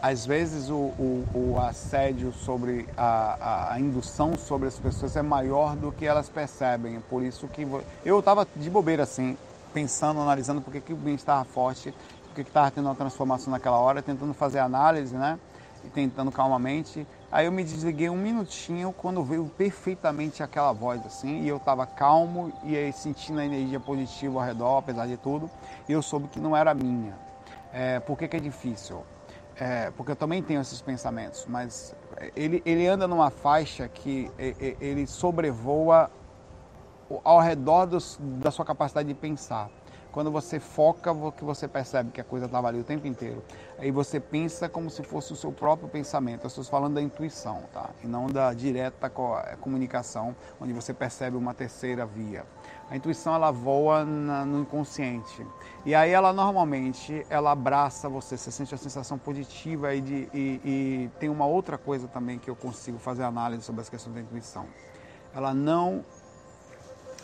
[0.00, 5.74] Às vezes o, o, o assédio sobre a, a, indução sobre as pessoas é maior
[5.74, 7.00] do que elas percebem.
[7.08, 7.66] Por isso que
[8.04, 9.36] eu estava de bobeira assim,
[9.72, 11.94] pensando, analisando por que, que o bem estava forte,
[12.26, 15.38] por que estava tendo uma transformação naquela hora, tentando fazer análise, né?
[15.84, 17.06] E tentando calmamente.
[17.32, 21.86] Aí eu me desliguei um minutinho quando veio perfeitamente aquela voz assim, e eu estava
[21.86, 25.50] calmo e aí sentindo a energia positiva ao redor, apesar de tudo,
[25.88, 27.14] e eu soube que não era minha.
[27.72, 29.02] É, por que, que é difícil?
[29.58, 31.94] É, porque eu também tenho esses pensamentos, mas
[32.34, 36.10] ele, ele anda numa faixa que ele sobrevoa
[37.24, 39.70] ao redor dos, da sua capacidade de pensar.
[40.12, 43.44] Quando você foca, que você percebe que a coisa estava ali o tempo inteiro.
[43.78, 46.44] Aí você pensa como se fosse o seu próprio pensamento.
[46.44, 47.90] Eu estou falando da intuição, tá?
[48.02, 49.10] E não da direta
[49.60, 52.46] comunicação, onde você percebe uma terceira via.
[52.88, 55.44] A intuição ela voa na, no inconsciente
[55.84, 60.60] e aí ela normalmente ela abraça você, você sente a sensação positiva e, de, e,
[60.64, 64.20] e tem uma outra coisa também que eu consigo fazer análise sobre as questões da
[64.20, 64.66] intuição.
[65.34, 66.04] Ela não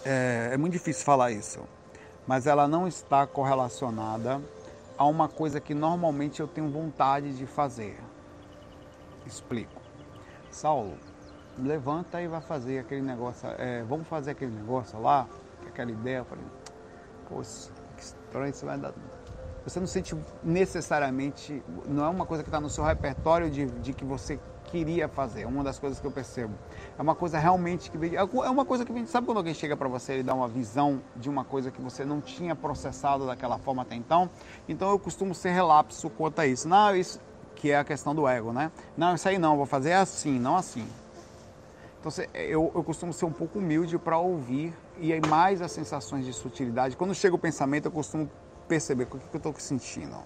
[0.04, 1.60] é, é muito difícil falar isso
[2.26, 4.40] mas ela não está correlacionada
[4.96, 7.98] a uma coisa que normalmente eu tenho vontade de fazer.
[9.26, 9.80] Explico.
[10.50, 10.96] Saulo,
[11.58, 13.48] levanta e vai fazer aquele negócio.
[13.58, 15.26] É, vamos fazer aquele negócio lá,
[15.72, 16.18] aquela ideia.
[16.18, 16.44] Eu falei,
[17.28, 18.92] poxa, que estranho isso vai dar.
[19.64, 23.92] Você não sente necessariamente, não é uma coisa que está no seu repertório de, de
[23.92, 25.42] que você queria fazer.
[25.42, 26.54] É uma das coisas que eu percebo.
[26.98, 28.16] É uma coisa realmente que vem.
[28.16, 29.06] É uma coisa que vem.
[29.06, 32.04] Sabe quando alguém chega para você e dá uma visão de uma coisa que você
[32.04, 34.28] não tinha processado daquela forma até então?
[34.68, 36.66] Então eu costumo ser relapso quanto a isso.
[36.68, 37.20] Não, isso
[37.54, 38.72] que é a questão do ego, né?
[38.96, 40.84] Não, isso aí não, vou fazer assim, não assim.
[42.04, 46.26] Então eu, eu costumo ser um pouco humilde para ouvir e aí mais as sensações
[46.26, 46.96] de sutilidade.
[46.96, 48.28] Quando chega o pensamento, eu costumo
[48.66, 50.16] perceber o que, que eu estou sentindo.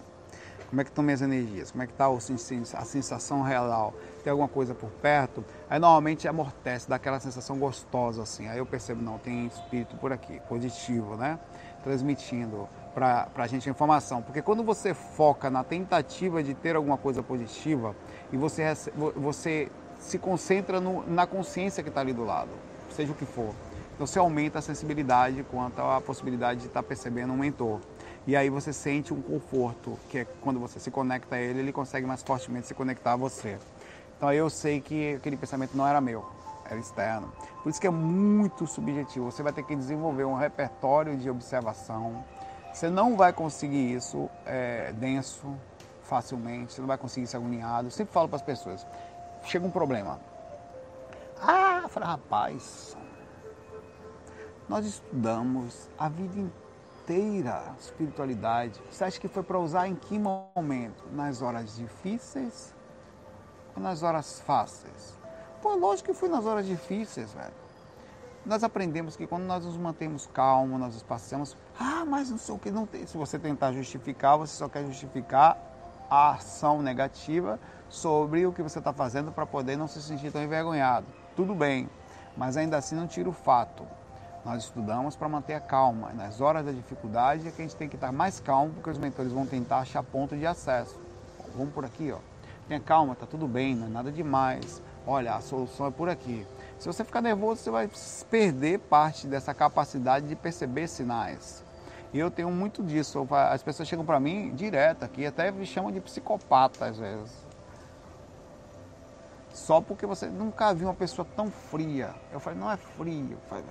[0.71, 1.71] Como é que estão minhas energias?
[1.71, 3.95] Como é que está a sensação real?
[4.25, 5.45] Tem alguma coisa por perto?
[5.69, 8.49] Aí normalmente amortece, dá aquela sensação gostosa assim.
[8.49, 11.39] Aí eu percebo, não, tem espírito por aqui, positivo, né?
[11.85, 14.23] Transmitindo para a gente a informação.
[14.23, 17.95] Porque quando você foca na tentativa de ter alguma coisa positiva
[18.33, 18.65] e você,
[19.15, 19.71] você
[20.07, 22.51] se concentra no, na consciência que está ali do lado,
[22.91, 23.53] seja o que for.
[23.95, 27.81] Então você aumenta a sensibilidade quanto à possibilidade de estar tá percebendo um mentor.
[28.27, 31.73] E aí você sente um conforto, que é quando você se conecta a ele, ele
[31.73, 33.59] consegue mais fortemente se conectar a você.
[34.17, 36.25] Então eu sei que aquele pensamento não era meu,
[36.65, 37.33] era externo.
[37.63, 39.31] Por isso que é muito subjetivo.
[39.31, 42.25] Você vai ter que desenvolver um repertório de observação.
[42.73, 45.55] Você não vai conseguir isso é, denso,
[46.03, 46.75] facilmente.
[46.75, 47.89] Você não vai conseguir isso agoniado.
[47.89, 48.87] Eu sempre falo para as pessoas:
[49.47, 50.21] chega um problema.
[51.41, 52.97] Ah, eu falei, rapaz,
[54.69, 56.67] nós estudamos a vida inteira
[57.07, 61.05] inteira espiritualidade, você acha que foi para usar em que momento?
[61.13, 62.75] Nas horas difíceis
[63.77, 65.17] ou nas horas fáceis?
[65.63, 67.55] Pô, lógico que foi nas horas difíceis, velho.
[68.45, 72.59] Nós aprendemos que quando nós nos mantemos calmos, nós passamos, ah, mas não sei o
[72.59, 73.07] que, não tem.
[73.07, 75.57] Se você tentar justificar, você só quer justificar
[76.11, 80.43] a ação negativa sobre o que você está fazendo para poder não se sentir tão
[80.43, 81.07] envergonhado.
[81.35, 81.89] Tudo bem,
[82.37, 83.85] mas ainda assim não tira o fato
[84.47, 86.13] nós estudamos para manter a calma.
[86.13, 88.97] Nas horas da dificuldade é que a gente tem que estar mais calmo, porque os
[88.97, 90.97] mentores vão tentar achar ponto de acesso.
[91.57, 92.19] Vamos por aqui, ó.
[92.69, 94.81] Tenha calma, está tudo bem, não é nada demais.
[95.05, 96.47] Olha, a solução é por aqui.
[96.79, 97.91] Se você ficar nervoso, você vai
[98.31, 101.65] perder parte dessa capacidade de perceber sinais.
[102.17, 103.29] E eu tenho muito disso.
[103.31, 107.31] As pessoas chegam para mim direto aqui, até me chamam de psicopata às vezes.
[109.53, 112.15] Só porque você nunca viu uma pessoa tão fria.
[112.33, 113.37] Eu falei, não é frio.
[113.51, 113.65] Falei,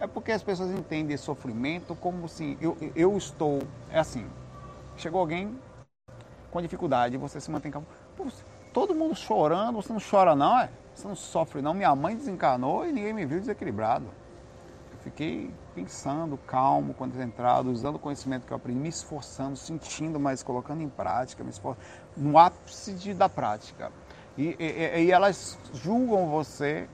[0.00, 3.62] é porque as pessoas entendem sofrimento como assim, eu, eu estou,
[3.92, 4.26] é assim,
[4.96, 5.56] chegou alguém
[6.50, 7.86] com dificuldade, você se mantém calmo.
[8.16, 8.26] Pô,
[8.72, 10.68] todo mundo chorando, você não chora não, é?
[10.92, 11.74] Você não sofre não.
[11.74, 14.06] Minha mãe desencanou e ninguém me viu desequilibrado.
[14.90, 20.42] Eu fiquei pensando, calmo, concentrado, usando o conhecimento que eu aprendi, me esforçando, sentindo, mas
[20.42, 21.84] colocando em prática, me esforçando,
[22.16, 23.90] no ápice da prática.
[24.38, 26.88] E, e, e elas julgam você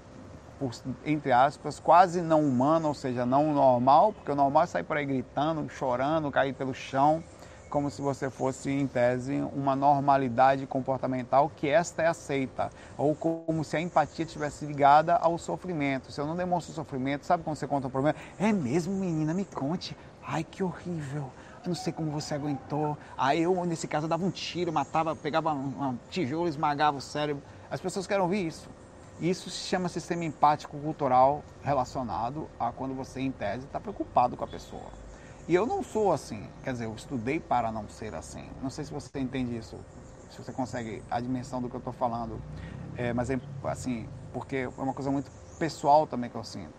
[0.59, 0.71] por,
[1.07, 4.97] entre aspas, quase não humano, ou seja, não normal, porque o normal é sair por
[4.97, 7.25] aí gritando, chorando, cair pelo chão,
[7.71, 12.69] como se você fosse, em tese, uma normalidade comportamental que esta é aceita,
[12.99, 16.11] ou como se a empatia estivesse ligada ao sofrimento.
[16.13, 18.19] Se eu não demonstro sofrimento, sabe quando você conta um problema?
[18.39, 19.97] É mesmo, menina, me conte.
[20.23, 21.31] Ai, que horrível.
[21.63, 22.99] Eu não sei como você aguentou.
[23.17, 27.43] Aí eu, nesse caso, dava um tiro, matava, pegava um tijolo, esmagava o cérebro.
[27.71, 28.69] As pessoas querem ouvir isso.
[29.21, 34.45] Isso se chama sistema empático cultural relacionado a quando você, em tese, está preocupado com
[34.45, 35.10] a pessoa.
[35.51, 38.45] E eu não sou assim, quer dizer, eu estudei para não ser assim.
[38.63, 39.77] Não sei se você entende isso,
[40.31, 42.41] se você consegue a dimensão do que eu estou falando,
[42.97, 45.29] é, mas é assim, porque é uma coisa muito
[45.59, 46.73] pessoal também que eu sinto.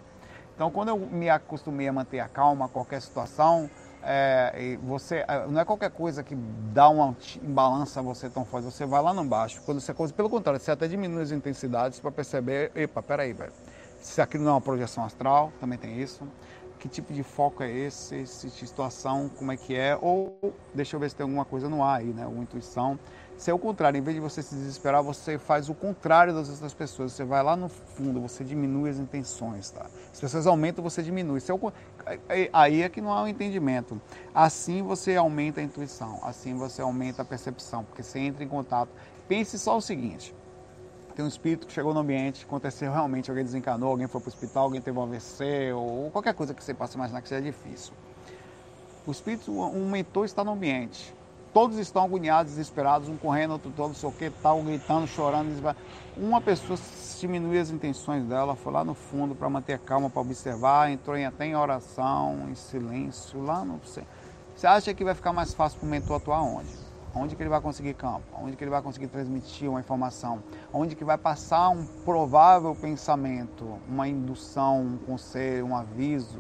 [0.55, 3.69] Então, quando eu me acostumei a manter a calma a qualquer situação,
[4.01, 8.86] é, você é, não é qualquer coisa que dá uma balança você tão forte, você
[8.86, 9.61] vai lá no baixo.
[9.65, 13.51] Quando você pelo contrário, você até diminui as intensidades para perceber, epa, peraí, velho.
[13.99, 16.26] Se aquilo não é uma projeção astral, também tem isso.
[16.82, 18.21] Que tipo de foco é esse?
[18.21, 19.97] Essa situação, como é que é?
[20.01, 20.38] Ou
[20.73, 22.23] deixa eu ver se tem alguma coisa no ar aí, né?
[22.23, 22.99] Alguma intuição
[23.41, 26.47] se é o contrário, em vez de você se desesperar, você faz o contrário das
[26.47, 27.11] outras pessoas.
[27.11, 29.88] Você vai lá no fundo, você diminui as intenções, tá?
[30.13, 31.39] As pessoas aumentam, você diminui.
[31.39, 31.73] Se é o...
[32.53, 33.99] Aí é que não há um entendimento.
[34.32, 38.91] Assim você aumenta a intuição, assim você aumenta a percepção, porque você entra em contato.
[39.27, 40.36] Pense só o seguinte:
[41.12, 44.34] tem um espírito que chegou no ambiente, aconteceu realmente, alguém desencanou, alguém foi para o
[44.34, 47.93] hospital, alguém teve um AVC, ou qualquer coisa que você possa imaginar que seja difícil.
[49.05, 51.14] O espírito, um mentor está no ambiente
[51.53, 55.76] Todos estão agoniados, desesperados, um correndo, outro todo, sei o que, tal, gritando, chorando.
[56.16, 56.80] Uma pessoa
[57.20, 61.26] diminuiu as intenções dela, foi lá no fundo para manter calma, para observar, entrou em,
[61.26, 63.82] até em oração, em silêncio, lá no.
[63.84, 66.70] Você acha que vai ficar mais fácil para o mentor atuar onde?
[67.14, 68.24] Onde que ele vai conseguir campo?
[68.41, 70.41] Onde que ele vai conseguir transmitir uma informação?
[70.74, 76.39] Onde que vai passar um provável pensamento, uma indução, um conselho, um aviso?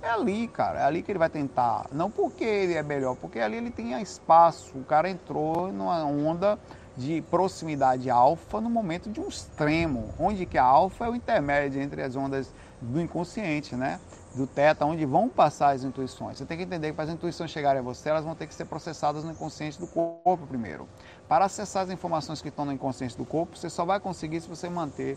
[0.00, 1.86] É ali, cara, é ali que ele vai tentar.
[1.90, 4.76] Não porque ele é melhor, porque ali ele tem espaço.
[4.78, 6.58] O cara entrou numa onda
[6.96, 11.82] de proximidade alfa no momento de um extremo, onde que a alfa é o intermédio
[11.82, 13.98] entre as ondas do inconsciente, né?
[14.34, 16.38] Do teta, onde vão passar as intuições.
[16.38, 18.54] Você tem que entender que para as intuições chegarem a você, elas vão ter que
[18.54, 20.88] ser processadas no inconsciente do corpo primeiro.
[21.28, 24.48] Para acessar as informações que estão no inconsciente do corpo, você só vai conseguir se
[24.48, 25.16] você manter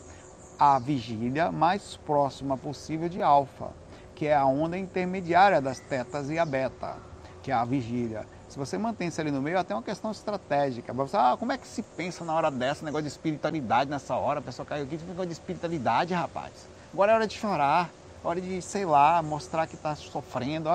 [0.60, 3.72] a vigília mais próxima possível de alfa
[4.18, 6.96] que é a onda intermediária das tetas e a beta,
[7.44, 8.26] que é a vigília.
[8.50, 10.92] Se você mantém-se ali no meio, até uma questão estratégica.
[10.92, 14.40] Você, ah, como é que se pensa na hora dessa, negócio de espiritualidade nessa hora?
[14.40, 16.52] A pessoa caiu aqui, negócio de espiritualidade, rapaz.
[16.92, 20.70] Agora é hora de chorar, é hora de, sei lá, mostrar que está sofrendo.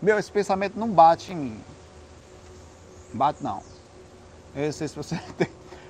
[0.00, 1.60] Meu, esse pensamento não bate em mim.
[3.12, 3.62] Bate não.
[4.54, 5.48] Eu sei se você tem,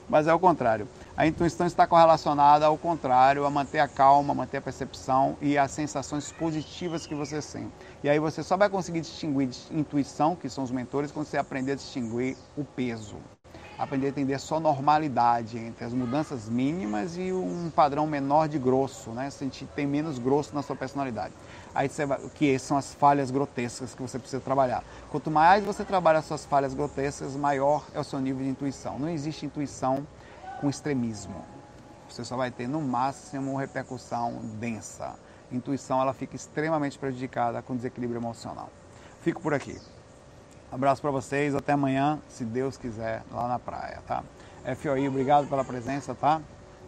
[0.09, 0.89] mas é o contrário.
[1.17, 5.71] A intuição está correlacionada ao contrário, a manter a calma, manter a percepção e as
[5.71, 7.73] sensações positivas que você sente.
[8.03, 11.73] E aí você só vai conseguir distinguir intuição, que são os mentores, quando você aprender
[11.73, 13.17] a distinguir o peso.
[13.79, 19.11] Aprender a entender só normalidade entre as mudanças mínimas e um padrão menor de grosso,
[19.11, 19.29] né?
[19.29, 21.35] Sentir tem menos grosso na sua personalidade.
[21.75, 24.83] Aí você vai, que são as falhas grotescas que você precisa trabalhar.
[25.11, 28.99] Quanto mais você trabalha as suas falhas grotescas, maior é o seu nível de intuição.
[28.99, 30.07] Não existe intuição
[30.59, 31.45] com extremismo.
[32.09, 35.19] Você só vai ter no máximo repercussão densa.
[35.53, 38.71] A intuição ela fica extremamente prejudicada com desequilíbrio emocional.
[39.21, 39.79] Fico por aqui.
[40.71, 44.25] Abraço para vocês, até amanhã, se Deus quiser, lá na praia, tá?
[44.77, 46.41] FOI, obrigado pela presença, tá?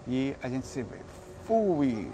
[0.06, 0.98] E a gente se vê.
[1.44, 2.10] Fui!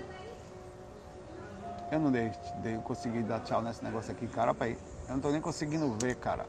[1.90, 4.54] Eu não dei, dei, consegui dar tchau nesse negócio aqui, cara.
[4.60, 4.76] Eu
[5.14, 6.46] não tô nem conseguindo ver, cara.